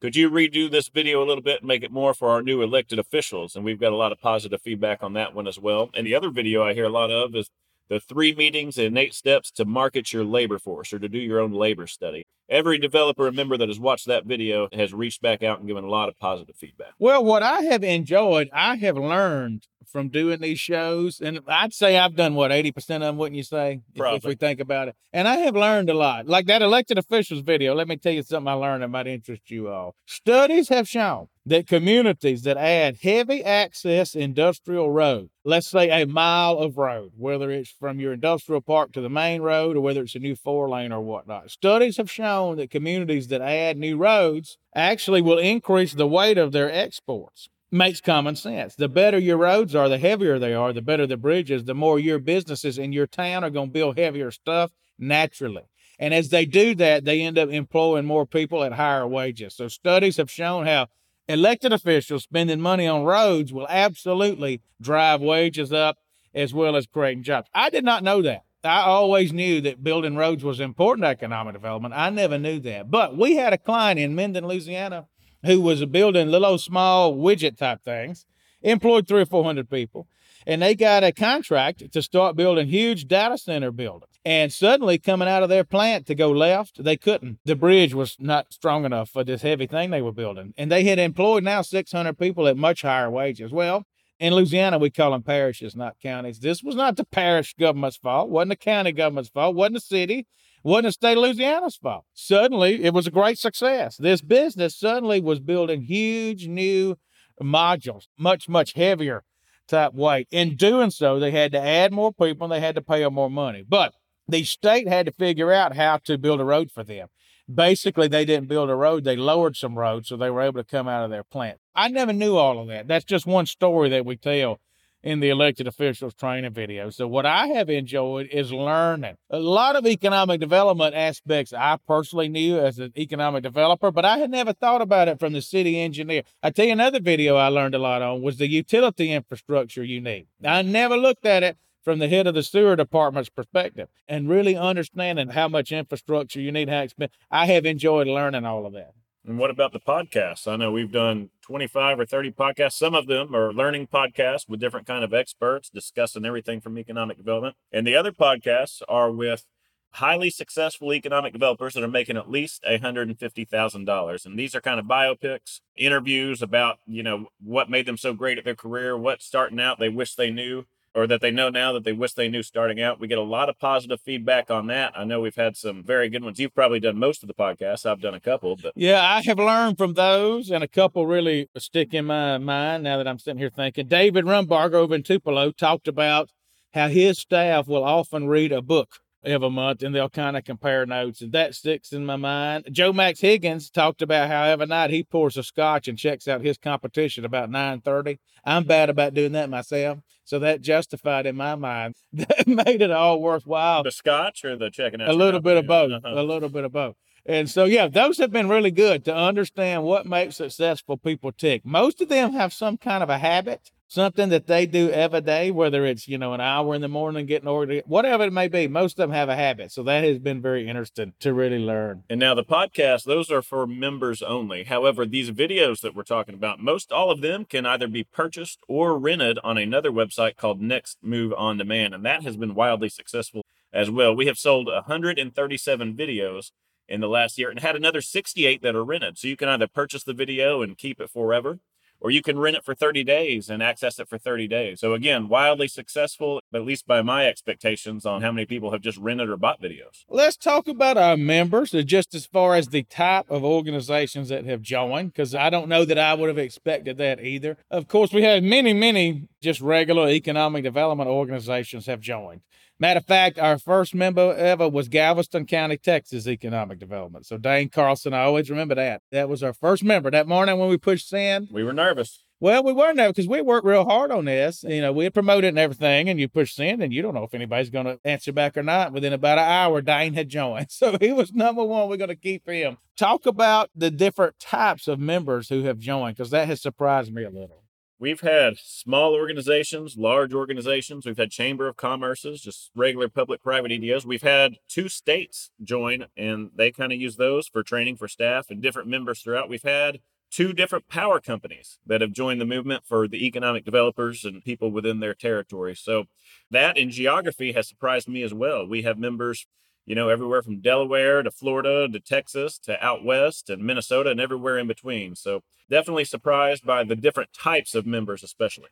could 0.00 0.14
you 0.14 0.30
redo 0.30 0.70
this 0.70 0.88
video 0.88 1.24
a 1.24 1.26
little 1.26 1.42
bit 1.42 1.60
and 1.60 1.68
make 1.68 1.82
it 1.82 1.90
more 1.90 2.14
for 2.14 2.28
our 2.28 2.42
new 2.42 2.62
elected 2.62 2.98
officials? 2.98 3.56
And 3.56 3.64
we've 3.64 3.80
got 3.80 3.92
a 3.92 3.96
lot 3.96 4.12
of 4.12 4.20
positive 4.20 4.62
feedback 4.62 5.02
on 5.02 5.14
that 5.14 5.34
one 5.34 5.48
as 5.48 5.58
well. 5.58 5.90
And 5.94 6.06
the 6.06 6.14
other 6.14 6.30
video 6.30 6.62
I 6.62 6.74
hear 6.74 6.84
a 6.84 6.90
lot 6.90 7.10
of 7.10 7.34
is 7.34 7.50
the 7.88 7.98
three 7.98 8.34
meetings 8.34 8.78
and 8.78 8.96
eight 8.96 9.14
steps 9.14 9.50
to 9.52 9.64
market 9.64 10.12
your 10.12 10.24
labor 10.24 10.58
force 10.58 10.92
or 10.92 10.98
to 10.98 11.08
do 11.08 11.18
your 11.18 11.40
own 11.40 11.52
labor 11.52 11.86
study. 11.86 12.26
Every 12.48 12.78
developer 12.78 13.26
and 13.26 13.36
member 13.36 13.58
that 13.58 13.68
has 13.68 13.78
watched 13.78 14.06
that 14.06 14.24
video 14.24 14.68
has 14.72 14.94
reached 14.94 15.20
back 15.20 15.42
out 15.42 15.58
and 15.58 15.68
given 15.68 15.84
a 15.84 15.90
lot 15.90 16.08
of 16.08 16.18
positive 16.18 16.56
feedback. 16.56 16.92
Well, 16.98 17.22
what 17.22 17.42
I 17.42 17.62
have 17.62 17.84
enjoyed, 17.84 18.48
I 18.54 18.76
have 18.76 18.96
learned 18.96 19.66
from 19.88 20.08
doing 20.08 20.40
these 20.40 20.60
shows, 20.60 21.20
and 21.20 21.40
I'd 21.46 21.72
say 21.72 21.98
I've 21.98 22.14
done 22.14 22.34
what 22.34 22.52
eighty 22.52 22.72
percent 22.72 23.02
of 23.02 23.08
them, 23.08 23.16
wouldn't 23.16 23.36
you 23.36 23.42
say? 23.42 23.80
If, 23.94 24.16
if, 24.16 24.24
we 24.24 24.34
think 24.34 24.60
about 24.60 24.88
it, 24.88 24.96
and 25.12 25.26
I 25.26 25.36
have 25.38 25.56
learned 25.56 25.90
a 25.90 25.94
lot. 25.94 26.26
Like 26.26 26.46
that 26.46 26.62
elected 26.62 26.98
officials 26.98 27.40
video. 27.40 27.74
Let 27.74 27.88
me 27.88 27.96
tell 27.96 28.12
you 28.12 28.22
something 28.22 28.48
I 28.48 28.54
learned 28.54 28.82
that 28.82 28.88
might 28.88 29.06
interest 29.06 29.50
you 29.50 29.68
all. 29.68 29.94
Studies 30.06 30.68
have 30.68 30.88
shown 30.88 31.28
that 31.46 31.66
communities 31.66 32.42
that 32.42 32.58
add 32.58 32.98
heavy 33.02 33.42
access 33.42 34.14
industrial 34.14 34.90
road, 34.90 35.30
let's 35.44 35.70
say 35.70 36.02
a 36.02 36.06
mile 36.06 36.58
of 36.58 36.76
road, 36.76 37.12
whether 37.16 37.50
it's 37.50 37.70
from 37.70 37.98
your 37.98 38.12
industrial 38.12 38.60
park 38.60 38.92
to 38.92 39.00
the 39.00 39.08
main 39.08 39.40
road 39.40 39.76
or 39.76 39.80
whether 39.80 40.02
it's 40.02 40.14
a 40.14 40.18
new 40.18 40.36
four 40.36 40.68
lane 40.68 40.92
or 40.92 41.00
whatnot, 41.00 41.50
studies 41.50 41.96
have 41.96 42.10
shown 42.10 42.37
that 42.56 42.70
communities 42.70 43.28
that 43.28 43.40
add 43.40 43.76
new 43.76 43.96
roads 43.96 44.58
actually 44.74 45.22
will 45.22 45.38
increase 45.38 45.92
the 45.92 46.06
weight 46.06 46.38
of 46.38 46.52
their 46.52 46.70
exports 46.70 47.48
makes 47.70 48.00
common 48.00 48.36
sense. 48.36 48.74
The 48.74 48.88
better 48.88 49.18
your 49.18 49.36
roads 49.36 49.74
are, 49.74 49.88
the 49.88 49.98
heavier 49.98 50.38
they 50.38 50.54
are, 50.54 50.72
the 50.72 50.82
better 50.82 51.06
the 51.06 51.16
bridges, 51.16 51.64
the 51.64 51.74
more 51.74 51.98
your 51.98 52.18
businesses 52.18 52.78
in 52.78 52.92
your 52.92 53.06
town 53.06 53.44
are 53.44 53.50
going 53.50 53.68
to 53.68 53.72
build 53.72 53.98
heavier 53.98 54.30
stuff 54.30 54.72
naturally. 54.98 55.64
And 55.98 56.14
as 56.14 56.30
they 56.30 56.46
do 56.46 56.74
that, 56.76 57.04
they 57.04 57.20
end 57.20 57.38
up 57.38 57.50
employing 57.50 58.06
more 58.06 58.26
people 58.26 58.62
at 58.62 58.72
higher 58.72 59.06
wages. 59.06 59.54
So 59.54 59.68
studies 59.68 60.16
have 60.16 60.30
shown 60.30 60.66
how 60.66 60.86
elected 61.28 61.72
officials 61.72 62.22
spending 62.22 62.60
money 62.60 62.86
on 62.86 63.04
roads 63.04 63.52
will 63.52 63.66
absolutely 63.68 64.62
drive 64.80 65.20
wages 65.20 65.72
up 65.72 65.98
as 66.34 66.54
well 66.54 66.76
as 66.76 66.86
creating 66.86 67.24
jobs. 67.24 67.48
I 67.52 67.68
did 67.70 67.84
not 67.84 68.04
know 68.04 68.22
that. 68.22 68.44
I 68.68 68.82
always 68.82 69.32
knew 69.32 69.60
that 69.62 69.82
building 69.82 70.16
roads 70.16 70.44
was 70.44 70.60
important 70.60 71.04
to 71.04 71.08
economic 71.08 71.54
development. 71.54 71.94
I 71.96 72.10
never 72.10 72.38
knew 72.38 72.60
that. 72.60 72.90
But 72.90 73.16
we 73.16 73.36
had 73.36 73.52
a 73.52 73.58
client 73.58 73.98
in 73.98 74.14
Minden, 74.14 74.46
Louisiana 74.46 75.06
who 75.44 75.60
was 75.60 75.84
building 75.86 76.28
little 76.28 76.58
small 76.58 77.14
widget 77.14 77.56
type 77.56 77.82
things, 77.84 78.26
employed 78.62 79.06
three 79.06 79.22
or 79.22 79.26
400 79.26 79.70
people. 79.70 80.08
and 80.46 80.62
they 80.62 80.74
got 80.74 81.04
a 81.04 81.12
contract 81.12 81.92
to 81.92 82.00
start 82.00 82.34
building 82.34 82.68
huge 82.68 83.06
data 83.06 83.36
center 83.36 83.70
buildings. 83.70 84.18
And 84.24 84.52
suddenly, 84.52 84.98
coming 84.98 85.28
out 85.28 85.42
of 85.42 85.48
their 85.48 85.64
plant 85.64 86.06
to 86.06 86.14
go 86.14 86.30
left, 86.30 86.82
they 86.82 86.96
couldn't. 86.96 87.38
The 87.44 87.54
bridge 87.54 87.92
was 87.92 88.16
not 88.18 88.52
strong 88.52 88.84
enough 88.84 89.10
for 89.10 89.24
this 89.24 89.42
heavy 89.42 89.66
thing 89.66 89.90
they 89.90 90.02
were 90.02 90.12
building. 90.12 90.54
And 90.56 90.72
they 90.72 90.84
had 90.84 90.98
employed 90.98 91.44
now 91.44 91.62
600 91.62 92.18
people 92.18 92.48
at 92.48 92.56
much 92.56 92.82
higher 92.82 93.10
wages. 93.10 93.52
Well, 93.52 93.84
in 94.18 94.34
Louisiana, 94.34 94.78
we 94.78 94.90
call 94.90 95.12
them 95.12 95.22
parishes, 95.22 95.76
not 95.76 95.98
counties. 96.02 96.40
This 96.40 96.62
was 96.62 96.74
not 96.74 96.96
the 96.96 97.04
parish 97.04 97.54
government's 97.58 97.96
fault, 97.96 98.30
wasn't 98.30 98.50
the 98.50 98.56
county 98.56 98.92
government's 98.92 99.30
fault, 99.30 99.54
wasn't 99.54 99.74
the 99.74 99.80
city, 99.80 100.26
wasn't 100.62 100.86
the 100.86 100.92
state 100.92 101.16
of 101.16 101.22
Louisiana's 101.22 101.76
fault. 101.76 102.04
Suddenly, 102.14 102.84
it 102.84 102.92
was 102.92 103.06
a 103.06 103.12
great 103.12 103.38
success. 103.38 103.96
This 103.96 104.20
business 104.20 104.76
suddenly 104.76 105.20
was 105.20 105.40
building 105.40 105.82
huge 105.82 106.48
new 106.48 106.96
modules, 107.40 108.06
much, 108.18 108.48
much 108.48 108.74
heavier 108.74 109.24
type 109.68 109.94
weight. 109.94 110.26
In 110.30 110.56
doing 110.56 110.90
so, 110.90 111.20
they 111.20 111.30
had 111.30 111.52
to 111.52 111.60
add 111.60 111.92
more 111.92 112.12
people 112.12 112.44
and 112.44 112.52
they 112.52 112.60
had 112.60 112.74
to 112.74 112.82
pay 112.82 113.02
them 113.02 113.14
more 113.14 113.30
money. 113.30 113.64
But 113.66 113.92
the 114.26 114.44
state 114.44 114.88
had 114.88 115.06
to 115.06 115.12
figure 115.12 115.52
out 115.52 115.76
how 115.76 115.98
to 116.04 116.18
build 116.18 116.40
a 116.40 116.44
road 116.44 116.70
for 116.70 116.82
them. 116.82 117.08
Basically, 117.52 118.08
they 118.08 118.24
didn't 118.24 118.48
build 118.48 118.68
a 118.68 118.74
road, 118.74 119.04
they 119.04 119.16
lowered 119.16 119.56
some 119.56 119.78
roads 119.78 120.08
so 120.08 120.16
they 120.16 120.30
were 120.30 120.42
able 120.42 120.60
to 120.60 120.64
come 120.64 120.86
out 120.86 121.04
of 121.04 121.10
their 121.10 121.24
plant. 121.24 121.58
I 121.74 121.88
never 121.88 122.12
knew 122.12 122.36
all 122.36 122.60
of 122.60 122.68
that. 122.68 122.88
That's 122.88 123.04
just 123.04 123.26
one 123.26 123.46
story 123.46 123.88
that 123.88 124.04
we 124.04 124.16
tell 124.16 124.58
in 125.02 125.20
the 125.20 125.30
elected 125.30 125.66
officials 125.66 126.14
training 126.14 126.52
video. 126.52 126.90
So 126.90 127.06
what 127.06 127.24
I 127.24 127.46
have 127.48 127.70
enjoyed 127.70 128.28
is 128.32 128.52
learning 128.52 129.14
a 129.30 129.38
lot 129.38 129.76
of 129.76 129.86
economic 129.86 130.40
development 130.40 130.94
aspects 130.94 131.52
I 131.52 131.78
personally 131.86 132.28
knew 132.28 132.58
as 132.58 132.78
an 132.78 132.92
economic 132.98 133.44
developer, 133.44 133.90
but 133.90 134.04
I 134.04 134.18
had 134.18 134.30
never 134.30 134.52
thought 134.52 134.82
about 134.82 135.08
it 135.08 135.20
from 135.20 135.32
the 135.32 135.42
city 135.42 135.80
engineer. 135.80 136.22
I 136.42 136.50
tell 136.50 136.66
you 136.66 136.72
another 136.72 137.00
video 137.00 137.36
I 137.36 137.48
learned 137.48 137.74
a 137.74 137.78
lot 137.78 138.02
on 138.02 138.22
was 138.22 138.38
the 138.38 138.48
utility 138.48 139.12
infrastructure 139.12 139.84
you 139.84 140.00
need. 140.00 140.26
I 140.44 140.62
never 140.62 140.96
looked 140.96 141.24
at 141.24 141.42
it 141.42 141.56
from 141.88 142.00
the 142.00 142.08
head 142.08 142.26
of 142.26 142.34
the 142.34 142.42
sewer 142.42 142.76
department's 142.76 143.30
perspective 143.30 143.88
and 144.06 144.28
really 144.28 144.54
understanding 144.54 145.30
how 145.30 145.48
much 145.48 145.72
infrastructure 145.72 146.38
you 146.38 146.52
need, 146.52 146.68
how 146.68 146.80
expensive. 146.80 147.16
I 147.30 147.46
have 147.46 147.64
enjoyed 147.64 148.06
learning 148.06 148.44
all 148.44 148.66
of 148.66 148.74
that. 148.74 148.92
And 149.26 149.38
what 149.38 149.48
about 149.48 149.72
the 149.72 149.80
podcasts? 149.80 150.46
I 150.46 150.56
know 150.56 150.70
we've 150.70 150.92
done 150.92 151.30
25 151.40 152.00
or 152.00 152.04
30 152.04 152.32
podcasts. 152.32 152.74
Some 152.74 152.94
of 152.94 153.06
them 153.06 153.34
are 153.34 153.54
learning 153.54 153.86
podcasts 153.86 154.46
with 154.46 154.60
different 154.60 154.86
kind 154.86 155.02
of 155.02 155.14
experts 155.14 155.70
discussing 155.70 156.26
everything 156.26 156.60
from 156.60 156.78
economic 156.78 157.16
development. 157.16 157.56
And 157.72 157.86
the 157.86 157.96
other 157.96 158.12
podcasts 158.12 158.82
are 158.86 159.10
with 159.10 159.46
highly 159.92 160.28
successful 160.28 160.92
economic 160.92 161.32
developers 161.32 161.72
that 161.72 161.82
are 161.82 161.88
making 161.88 162.18
at 162.18 162.30
least 162.30 162.62
$150,000. 162.68 164.26
And 164.26 164.38
these 164.38 164.54
are 164.54 164.60
kind 164.60 164.78
of 164.78 164.84
biopics, 164.84 165.60
interviews 165.74 166.42
about, 166.42 166.80
you 166.86 167.02
know, 167.02 167.28
what 167.42 167.70
made 167.70 167.86
them 167.86 167.96
so 167.96 168.12
great 168.12 168.36
at 168.36 168.44
their 168.44 168.54
career, 168.54 168.94
what 168.94 169.22
starting 169.22 169.58
out 169.58 169.78
they 169.78 169.88
wish 169.88 170.16
they 170.16 170.30
knew 170.30 170.66
or 170.98 171.06
that 171.06 171.20
they 171.20 171.30
know 171.30 171.48
now 171.48 171.72
that 171.72 171.84
they 171.84 171.92
wish 171.92 172.14
they 172.14 172.28
knew 172.28 172.42
starting 172.42 172.80
out. 172.80 172.98
We 172.98 173.06
get 173.06 173.18
a 173.18 173.22
lot 173.22 173.48
of 173.48 173.56
positive 173.60 174.00
feedback 174.00 174.50
on 174.50 174.66
that. 174.66 174.92
I 174.96 175.04
know 175.04 175.20
we've 175.20 175.36
had 175.36 175.56
some 175.56 175.84
very 175.84 176.08
good 176.08 176.24
ones. 176.24 176.40
You've 176.40 176.54
probably 176.54 176.80
done 176.80 176.98
most 176.98 177.22
of 177.22 177.28
the 177.28 177.34
podcasts. 177.34 177.86
I've 177.86 178.00
done 178.00 178.14
a 178.14 178.20
couple, 178.20 178.56
but 178.56 178.72
yeah, 178.74 179.00
I 179.00 179.22
have 179.22 179.38
learned 179.38 179.78
from 179.78 179.94
those, 179.94 180.50
and 180.50 180.64
a 180.64 180.68
couple 180.68 181.06
really 181.06 181.48
stick 181.56 181.94
in 181.94 182.06
my 182.06 182.38
mind 182.38 182.82
now 182.82 182.96
that 182.96 183.06
I'm 183.06 183.20
sitting 183.20 183.38
here 183.38 183.48
thinking. 183.48 183.86
David 183.86 184.24
Rumbarger 184.24 184.74
over 184.74 184.96
in 184.96 185.04
Tupelo 185.04 185.52
talked 185.52 185.86
about 185.86 186.30
how 186.74 186.88
his 186.88 187.20
staff 187.20 187.68
will 187.68 187.84
often 187.84 188.26
read 188.26 188.50
a 188.50 188.60
book 188.60 188.98
every 189.24 189.50
month 189.50 189.82
and 189.82 189.94
they'll 189.94 190.08
kind 190.08 190.36
of 190.36 190.44
compare 190.44 190.86
notes 190.86 191.20
and 191.20 191.32
that 191.32 191.54
sticks 191.54 191.92
in 191.92 192.06
my 192.06 192.16
mind. 192.16 192.68
Joe 192.70 192.92
max 192.92 193.20
higgins 193.20 193.70
talked 193.70 194.02
about 194.02 194.28
how 194.28 194.44
every 194.44 194.66
night 194.66 194.90
he 194.90 195.02
pours 195.02 195.36
a 195.36 195.42
scotch 195.42 195.88
and 195.88 195.98
checks 195.98 196.28
out 196.28 196.40
his 196.40 196.58
competition 196.58 197.24
about 197.24 197.50
9.30 197.50 198.18
i'm 198.44 198.64
bad 198.64 198.88
about 198.88 199.14
doing 199.14 199.32
that 199.32 199.50
myself 199.50 199.98
so 200.28 200.38
that 200.40 200.60
justified 200.60 201.24
in 201.24 201.36
my 201.36 201.54
mind. 201.54 201.94
That 202.12 202.46
made 202.46 202.82
it 202.82 202.90
all 202.90 203.20
worthwhile. 203.20 203.82
The 203.82 203.90
scotch 203.90 204.44
or 204.44 204.56
the 204.56 204.70
checking 204.70 205.00
out 205.00 205.08
a 205.08 205.12
little 205.14 205.40
bit 205.40 205.56
of 205.56 205.66
both 205.66 205.90
uh-huh. 205.90 206.20
a 206.20 206.22
little 206.22 206.50
bit 206.50 206.64
of 206.64 206.72
both. 206.72 206.96
And 207.24 207.48
so, 207.48 207.64
yeah, 207.64 207.88
those 207.88 208.18
have 208.18 208.30
been 208.30 208.48
really 208.48 208.70
good 208.70 209.04
to 209.06 209.14
understand 209.14 209.84
what 209.84 210.06
makes 210.06 210.36
successful 210.36 210.96
people 210.96 211.32
tick. 211.32 211.64
Most 211.64 212.00
of 212.00 212.08
them 212.08 212.32
have 212.32 212.52
some 212.52 212.76
kind 212.76 213.02
of 213.02 213.08
a 213.08 213.18
habit 213.18 213.70
something 213.88 214.28
that 214.28 214.46
they 214.46 214.66
do 214.66 214.90
every 214.90 215.22
day, 215.22 215.50
whether 215.50 215.84
it's, 215.84 216.06
you 216.06 216.18
know, 216.18 216.34
an 216.34 216.40
hour 216.40 216.74
in 216.74 216.82
the 216.82 216.88
morning 216.88 217.26
getting 217.26 217.48
ordered, 217.48 217.82
whatever 217.86 218.24
it 218.24 218.32
may 218.32 218.46
be. 218.46 218.68
Most 218.68 218.98
of 218.98 219.08
them 219.08 219.10
have 219.10 219.28
a 219.28 219.34
habit. 219.34 219.72
So 219.72 219.82
that 219.82 220.04
has 220.04 220.18
been 220.18 220.40
very 220.40 220.68
interesting 220.68 221.14
to 221.20 221.32
really 221.32 221.58
learn. 221.58 222.04
And 222.08 222.20
now 222.20 222.34
the 222.34 222.44
podcast, 222.44 223.04
those 223.04 223.30
are 223.30 223.42
for 223.42 223.66
members 223.66 224.22
only. 224.22 224.64
However, 224.64 225.06
these 225.06 225.30
videos 225.30 225.80
that 225.80 225.96
we're 225.96 226.02
talking 226.02 226.34
about, 226.34 226.60
most 226.60 226.92
all 226.92 227.10
of 227.10 227.22
them 227.22 227.46
can 227.46 227.66
either 227.66 227.88
be 227.88 228.04
purchased 228.04 228.60
or 228.68 228.98
rented 228.98 229.38
on 229.42 229.56
another 229.58 229.90
website 229.90 230.36
called 230.36 230.60
Next 230.60 230.98
Move 231.02 231.32
On 231.36 231.56
Demand. 231.56 231.94
And 231.94 232.04
that 232.04 232.22
has 232.22 232.36
been 232.36 232.54
wildly 232.54 232.90
successful 232.90 233.42
as 233.72 233.90
well. 233.90 234.14
We 234.14 234.26
have 234.26 234.38
sold 234.38 234.66
137 234.66 235.94
videos 235.94 236.50
in 236.88 237.00
the 237.00 237.08
last 237.08 237.38
year 237.38 237.50
and 237.50 237.60
had 237.60 237.76
another 237.76 238.00
68 238.00 238.62
that 238.62 238.74
are 238.74 238.84
rented. 238.84 239.18
So 239.18 239.28
you 239.28 239.36
can 239.36 239.48
either 239.48 239.66
purchase 239.66 240.04
the 240.04 240.14
video 240.14 240.62
and 240.62 240.76
keep 240.76 241.00
it 241.00 241.10
forever 241.10 241.58
or 242.00 242.10
you 242.10 242.22
can 242.22 242.38
rent 242.38 242.56
it 242.56 242.64
for 242.64 242.74
30 242.74 243.04
days 243.04 243.48
and 243.48 243.62
access 243.62 243.98
it 243.98 244.08
for 244.08 244.18
30 244.18 244.48
days. 244.48 244.80
So 244.80 244.94
again, 244.94 245.28
wildly 245.28 245.68
successful, 245.68 246.40
at 246.54 246.64
least 246.64 246.86
by 246.86 247.02
my 247.02 247.26
expectations 247.26 248.06
on 248.06 248.22
how 248.22 248.32
many 248.32 248.46
people 248.46 248.70
have 248.72 248.80
just 248.80 248.98
rented 248.98 249.28
or 249.28 249.36
bought 249.36 249.60
videos. 249.60 250.04
Let's 250.08 250.36
talk 250.36 250.68
about 250.68 250.96
our 250.96 251.16
members, 251.16 251.74
uh, 251.74 251.82
just 251.82 252.14
as 252.14 252.26
far 252.26 252.54
as 252.54 252.68
the 252.68 252.84
type 252.84 253.30
of 253.30 253.44
organizations 253.44 254.28
that 254.28 254.44
have 254.44 254.62
joined, 254.62 255.12
because 255.12 255.34
I 255.34 255.50
don't 255.50 255.68
know 255.68 255.84
that 255.84 255.98
I 255.98 256.14
would 256.14 256.28
have 256.28 256.38
expected 256.38 256.98
that 256.98 257.20
either. 257.24 257.56
Of 257.70 257.88
course, 257.88 258.12
we 258.12 258.22
have 258.22 258.42
many, 258.42 258.72
many 258.72 259.28
just 259.42 259.60
regular 259.60 260.08
economic 260.08 260.64
development 260.64 261.08
organizations 261.08 261.86
have 261.86 262.00
joined. 262.00 262.40
Matter 262.80 262.98
of 262.98 263.06
fact, 263.06 263.40
our 263.40 263.58
first 263.58 263.92
member 263.92 264.34
ever 264.36 264.68
was 264.68 264.88
Galveston 264.88 265.46
County, 265.46 265.76
Texas 265.76 266.28
Economic 266.28 266.78
Development. 266.78 267.26
So 267.26 267.36
Dane 267.36 267.70
Carlson, 267.70 268.14
I 268.14 268.22
always 268.22 268.50
remember 268.50 268.76
that. 268.76 269.02
That 269.10 269.28
was 269.28 269.42
our 269.42 269.52
first 269.52 269.82
member. 269.82 270.12
That 270.12 270.28
morning 270.28 270.58
when 270.58 270.68
we 270.68 270.76
pushed 270.76 271.08
sand, 271.08 271.48
we 271.50 271.64
were 271.64 271.72
nervous. 271.72 272.22
Well, 272.40 272.62
we 272.62 272.72
weren't 272.72 272.96
nervous 272.96 273.16
because 273.16 273.28
we 273.28 273.40
worked 273.40 273.66
real 273.66 273.84
hard 273.84 274.12
on 274.12 274.26
this. 274.26 274.62
You 274.62 274.80
know, 274.80 274.92
we 274.92 275.02
had 275.02 275.14
promoted 275.14 275.48
and 275.48 275.58
everything, 275.58 276.08
and 276.08 276.20
you 276.20 276.28
push 276.28 276.54
send, 276.54 276.80
and 276.80 276.92
you 276.92 277.02
don't 277.02 277.14
know 277.14 277.24
if 277.24 277.34
anybody's 277.34 277.68
going 277.68 277.86
to 277.86 277.98
answer 278.04 278.32
back 278.32 278.56
or 278.56 278.62
not. 278.62 278.92
Within 278.92 279.12
about 279.12 279.38
an 279.38 279.50
hour, 279.50 279.80
Dane 279.82 280.14
had 280.14 280.28
joined. 280.28 280.68
So 280.78 280.96
he 281.00 281.12
was 281.12 281.32
number 281.32 281.64
one. 281.64 281.88
We're 281.88 281.96
going 281.96 282.08
to 282.08 282.14
keep 282.14 282.48
him. 282.48 282.78
Talk 282.96 283.26
about 283.26 283.70
the 283.74 283.90
different 283.90 284.38
types 284.38 284.86
of 284.86 285.00
members 285.00 285.48
who 285.48 285.64
have 285.64 285.78
joined 285.78 286.16
because 286.16 286.30
that 286.30 286.46
has 286.46 286.62
surprised 286.62 287.12
me 287.12 287.24
a 287.24 287.30
little. 287.30 287.64
We've 288.00 288.20
had 288.20 288.58
small 288.58 289.12
organizations, 289.14 289.96
large 289.96 290.32
organizations. 290.32 291.04
We've 291.04 291.16
had 291.16 291.32
Chamber 291.32 291.66
of 291.66 291.76
Commerce's, 291.76 292.40
just 292.40 292.70
regular 292.76 293.08
public 293.08 293.42
private 293.42 293.72
EDOs. 293.72 294.04
We've 294.04 294.22
had 294.22 294.58
two 294.68 294.88
states 294.88 295.50
join, 295.62 296.06
and 296.16 296.50
they 296.54 296.70
kind 296.70 296.92
of 296.92 297.00
use 297.00 297.16
those 297.16 297.48
for 297.48 297.64
training 297.64 297.96
for 297.96 298.06
staff 298.06 298.50
and 298.50 298.62
different 298.62 298.88
members 298.88 299.20
throughout. 299.20 299.48
We've 299.48 299.62
had 299.64 299.98
two 300.30 300.52
different 300.52 300.88
power 300.88 301.20
companies 301.20 301.80
that 301.86 302.00
have 302.00 302.12
joined 302.12 302.40
the 302.40 302.44
movement 302.44 302.84
for 302.86 303.08
the 303.08 303.26
economic 303.26 303.64
developers 303.64 304.24
and 304.24 304.44
people 304.44 304.70
within 304.70 305.00
their 305.00 305.14
territory. 305.14 305.74
So 305.74 306.04
that 306.52 306.76
in 306.76 306.90
geography 306.90 307.52
has 307.52 307.66
surprised 307.66 308.08
me 308.08 308.22
as 308.22 308.32
well. 308.32 308.64
We 308.64 308.82
have 308.82 308.98
members 308.98 309.46
you 309.88 309.94
know, 309.94 310.10
everywhere 310.10 310.42
from 310.42 310.60
Delaware 310.60 311.22
to 311.22 311.30
Florida 311.30 311.88
to 311.88 311.98
Texas 311.98 312.58
to 312.58 312.84
out 312.84 313.02
west 313.02 313.48
and 313.48 313.64
Minnesota 313.64 314.10
and 314.10 314.20
everywhere 314.20 314.58
in 314.58 314.66
between. 314.66 315.16
So 315.16 315.42
definitely 315.70 316.04
surprised 316.04 316.64
by 316.66 316.84
the 316.84 316.94
different 316.94 317.32
types 317.32 317.74
of 317.74 317.86
members, 317.86 318.22
especially. 318.22 318.68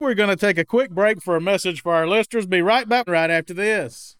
We're 0.00 0.14
going 0.14 0.28
to 0.28 0.36
take 0.36 0.58
a 0.58 0.64
quick 0.64 0.90
break 0.90 1.22
for 1.22 1.36
a 1.36 1.40
message 1.40 1.82
for 1.82 1.94
our 1.94 2.08
listeners. 2.08 2.46
Be 2.46 2.62
right 2.62 2.88
back 2.88 3.08
right 3.08 3.30
after 3.30 3.54
this. 3.54 4.16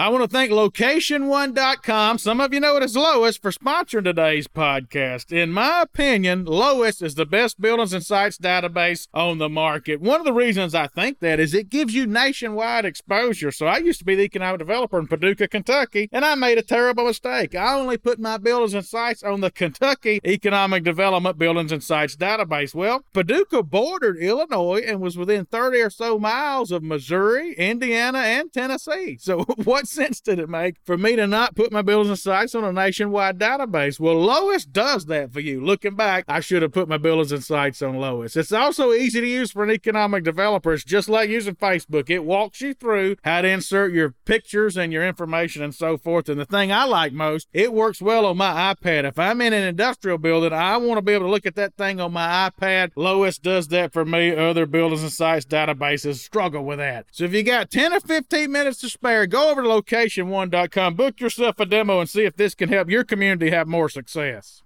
I 0.00 0.08
want 0.08 0.24
to 0.24 0.28
thank 0.34 0.50
location1.com. 0.50 2.16
Some 2.16 2.40
of 2.40 2.54
you 2.54 2.60
know 2.60 2.74
it 2.78 2.82
as 2.82 2.96
Lois 2.96 3.36
for 3.36 3.50
sponsoring 3.50 4.04
today's 4.04 4.48
podcast. 4.48 5.30
In 5.30 5.52
my 5.52 5.82
opinion, 5.82 6.46
Lois 6.46 7.02
is 7.02 7.16
the 7.16 7.26
best 7.26 7.60
buildings 7.60 7.92
and 7.92 8.02
sites 8.02 8.38
database 8.38 9.08
on 9.12 9.36
the 9.36 9.50
market. 9.50 10.00
One 10.00 10.18
of 10.18 10.24
the 10.24 10.32
reasons 10.32 10.74
I 10.74 10.86
think 10.86 11.18
that 11.18 11.38
is 11.38 11.52
it 11.52 11.68
gives 11.68 11.94
you 11.94 12.06
nationwide 12.06 12.86
exposure. 12.86 13.52
So 13.52 13.66
I 13.66 13.76
used 13.76 13.98
to 13.98 14.06
be 14.06 14.14
the 14.14 14.22
economic 14.22 14.60
developer 14.60 14.98
in 14.98 15.06
Paducah, 15.06 15.48
Kentucky, 15.48 16.08
and 16.10 16.24
I 16.24 16.34
made 16.34 16.56
a 16.56 16.62
terrible 16.62 17.04
mistake. 17.04 17.54
I 17.54 17.74
only 17.74 17.98
put 17.98 18.18
my 18.18 18.38
buildings 18.38 18.72
and 18.72 18.86
sites 18.86 19.22
on 19.22 19.42
the 19.42 19.50
Kentucky 19.50 20.18
Economic 20.24 20.82
Development 20.82 21.36
Buildings 21.36 21.72
and 21.72 21.84
Sites 21.84 22.16
database. 22.16 22.74
Well, 22.74 23.04
Paducah 23.12 23.64
bordered 23.64 24.16
Illinois 24.16 24.80
and 24.80 25.02
was 25.02 25.18
within 25.18 25.44
30 25.44 25.78
or 25.78 25.90
so 25.90 26.18
miles 26.18 26.72
of 26.72 26.82
Missouri, 26.82 27.52
Indiana, 27.52 28.20
and 28.20 28.50
Tennessee. 28.50 29.18
So 29.20 29.40
what's 29.64 29.89
sense 29.90 30.20
did 30.20 30.38
it 30.38 30.48
make 30.48 30.76
for 30.84 30.96
me 30.96 31.16
to 31.16 31.26
not 31.26 31.56
put 31.56 31.72
my 31.72 31.82
buildings 31.82 32.10
and 32.10 32.18
sites 32.18 32.54
on 32.54 32.64
a 32.64 32.72
nationwide 32.72 33.38
database? 33.38 33.98
Well, 33.98 34.20
Lois 34.20 34.64
does 34.64 35.06
that 35.06 35.32
for 35.32 35.40
you. 35.40 35.64
Looking 35.64 35.96
back, 35.96 36.24
I 36.28 36.40
should 36.40 36.62
have 36.62 36.72
put 36.72 36.88
my 36.88 36.98
buildings 36.98 37.32
and 37.32 37.44
sites 37.44 37.82
on 37.82 37.96
Lois. 37.96 38.36
It's 38.36 38.52
also 38.52 38.92
easy 38.92 39.20
to 39.20 39.26
use 39.26 39.50
for 39.50 39.64
an 39.64 39.70
economic 39.70 40.24
developer. 40.24 40.72
It's 40.72 40.84
just 40.84 41.08
like 41.08 41.28
using 41.30 41.56
Facebook. 41.56 42.08
It 42.10 42.24
walks 42.24 42.60
you 42.60 42.74
through 42.74 43.16
how 43.24 43.42
to 43.42 43.48
insert 43.48 43.92
your 43.92 44.14
pictures 44.24 44.76
and 44.76 44.92
your 44.92 45.06
information 45.06 45.62
and 45.62 45.74
so 45.74 45.96
forth. 45.96 46.28
And 46.28 46.40
the 46.40 46.44
thing 46.44 46.72
I 46.72 46.84
like 46.84 47.12
most, 47.12 47.48
it 47.52 47.72
works 47.72 48.00
well 48.00 48.26
on 48.26 48.36
my 48.36 48.74
iPad. 48.74 49.04
If 49.04 49.18
I'm 49.18 49.40
in 49.40 49.52
an 49.52 49.64
industrial 49.64 50.18
building, 50.18 50.52
I 50.52 50.76
want 50.76 50.98
to 50.98 51.02
be 51.02 51.12
able 51.12 51.26
to 51.26 51.30
look 51.30 51.46
at 51.46 51.56
that 51.56 51.76
thing 51.76 52.00
on 52.00 52.12
my 52.12 52.50
iPad. 52.50 52.92
Lois 52.96 53.38
does 53.38 53.68
that 53.68 53.92
for 53.92 54.04
me. 54.04 54.34
Other 54.34 54.66
buildings 54.66 55.02
and 55.02 55.12
sites 55.12 55.46
databases 55.46 56.16
struggle 56.16 56.64
with 56.64 56.78
that. 56.78 57.06
So 57.10 57.24
if 57.24 57.34
you 57.34 57.42
got 57.42 57.70
10 57.70 57.92
or 57.92 58.00
15 58.00 58.50
minutes 58.50 58.80
to 58.80 58.88
spare, 58.88 59.26
go 59.26 59.50
over 59.50 59.62
to 59.62 59.68
location1.com, 59.82 60.94
book 60.94 61.20
yourself 61.20 61.58
a 61.60 61.66
demo, 61.66 62.00
and 62.00 62.08
see 62.08 62.24
if 62.24 62.36
this 62.36 62.54
can 62.54 62.68
help 62.68 62.90
your 62.90 63.04
community 63.04 63.50
have 63.50 63.66
more 63.66 63.88
success. 63.88 64.62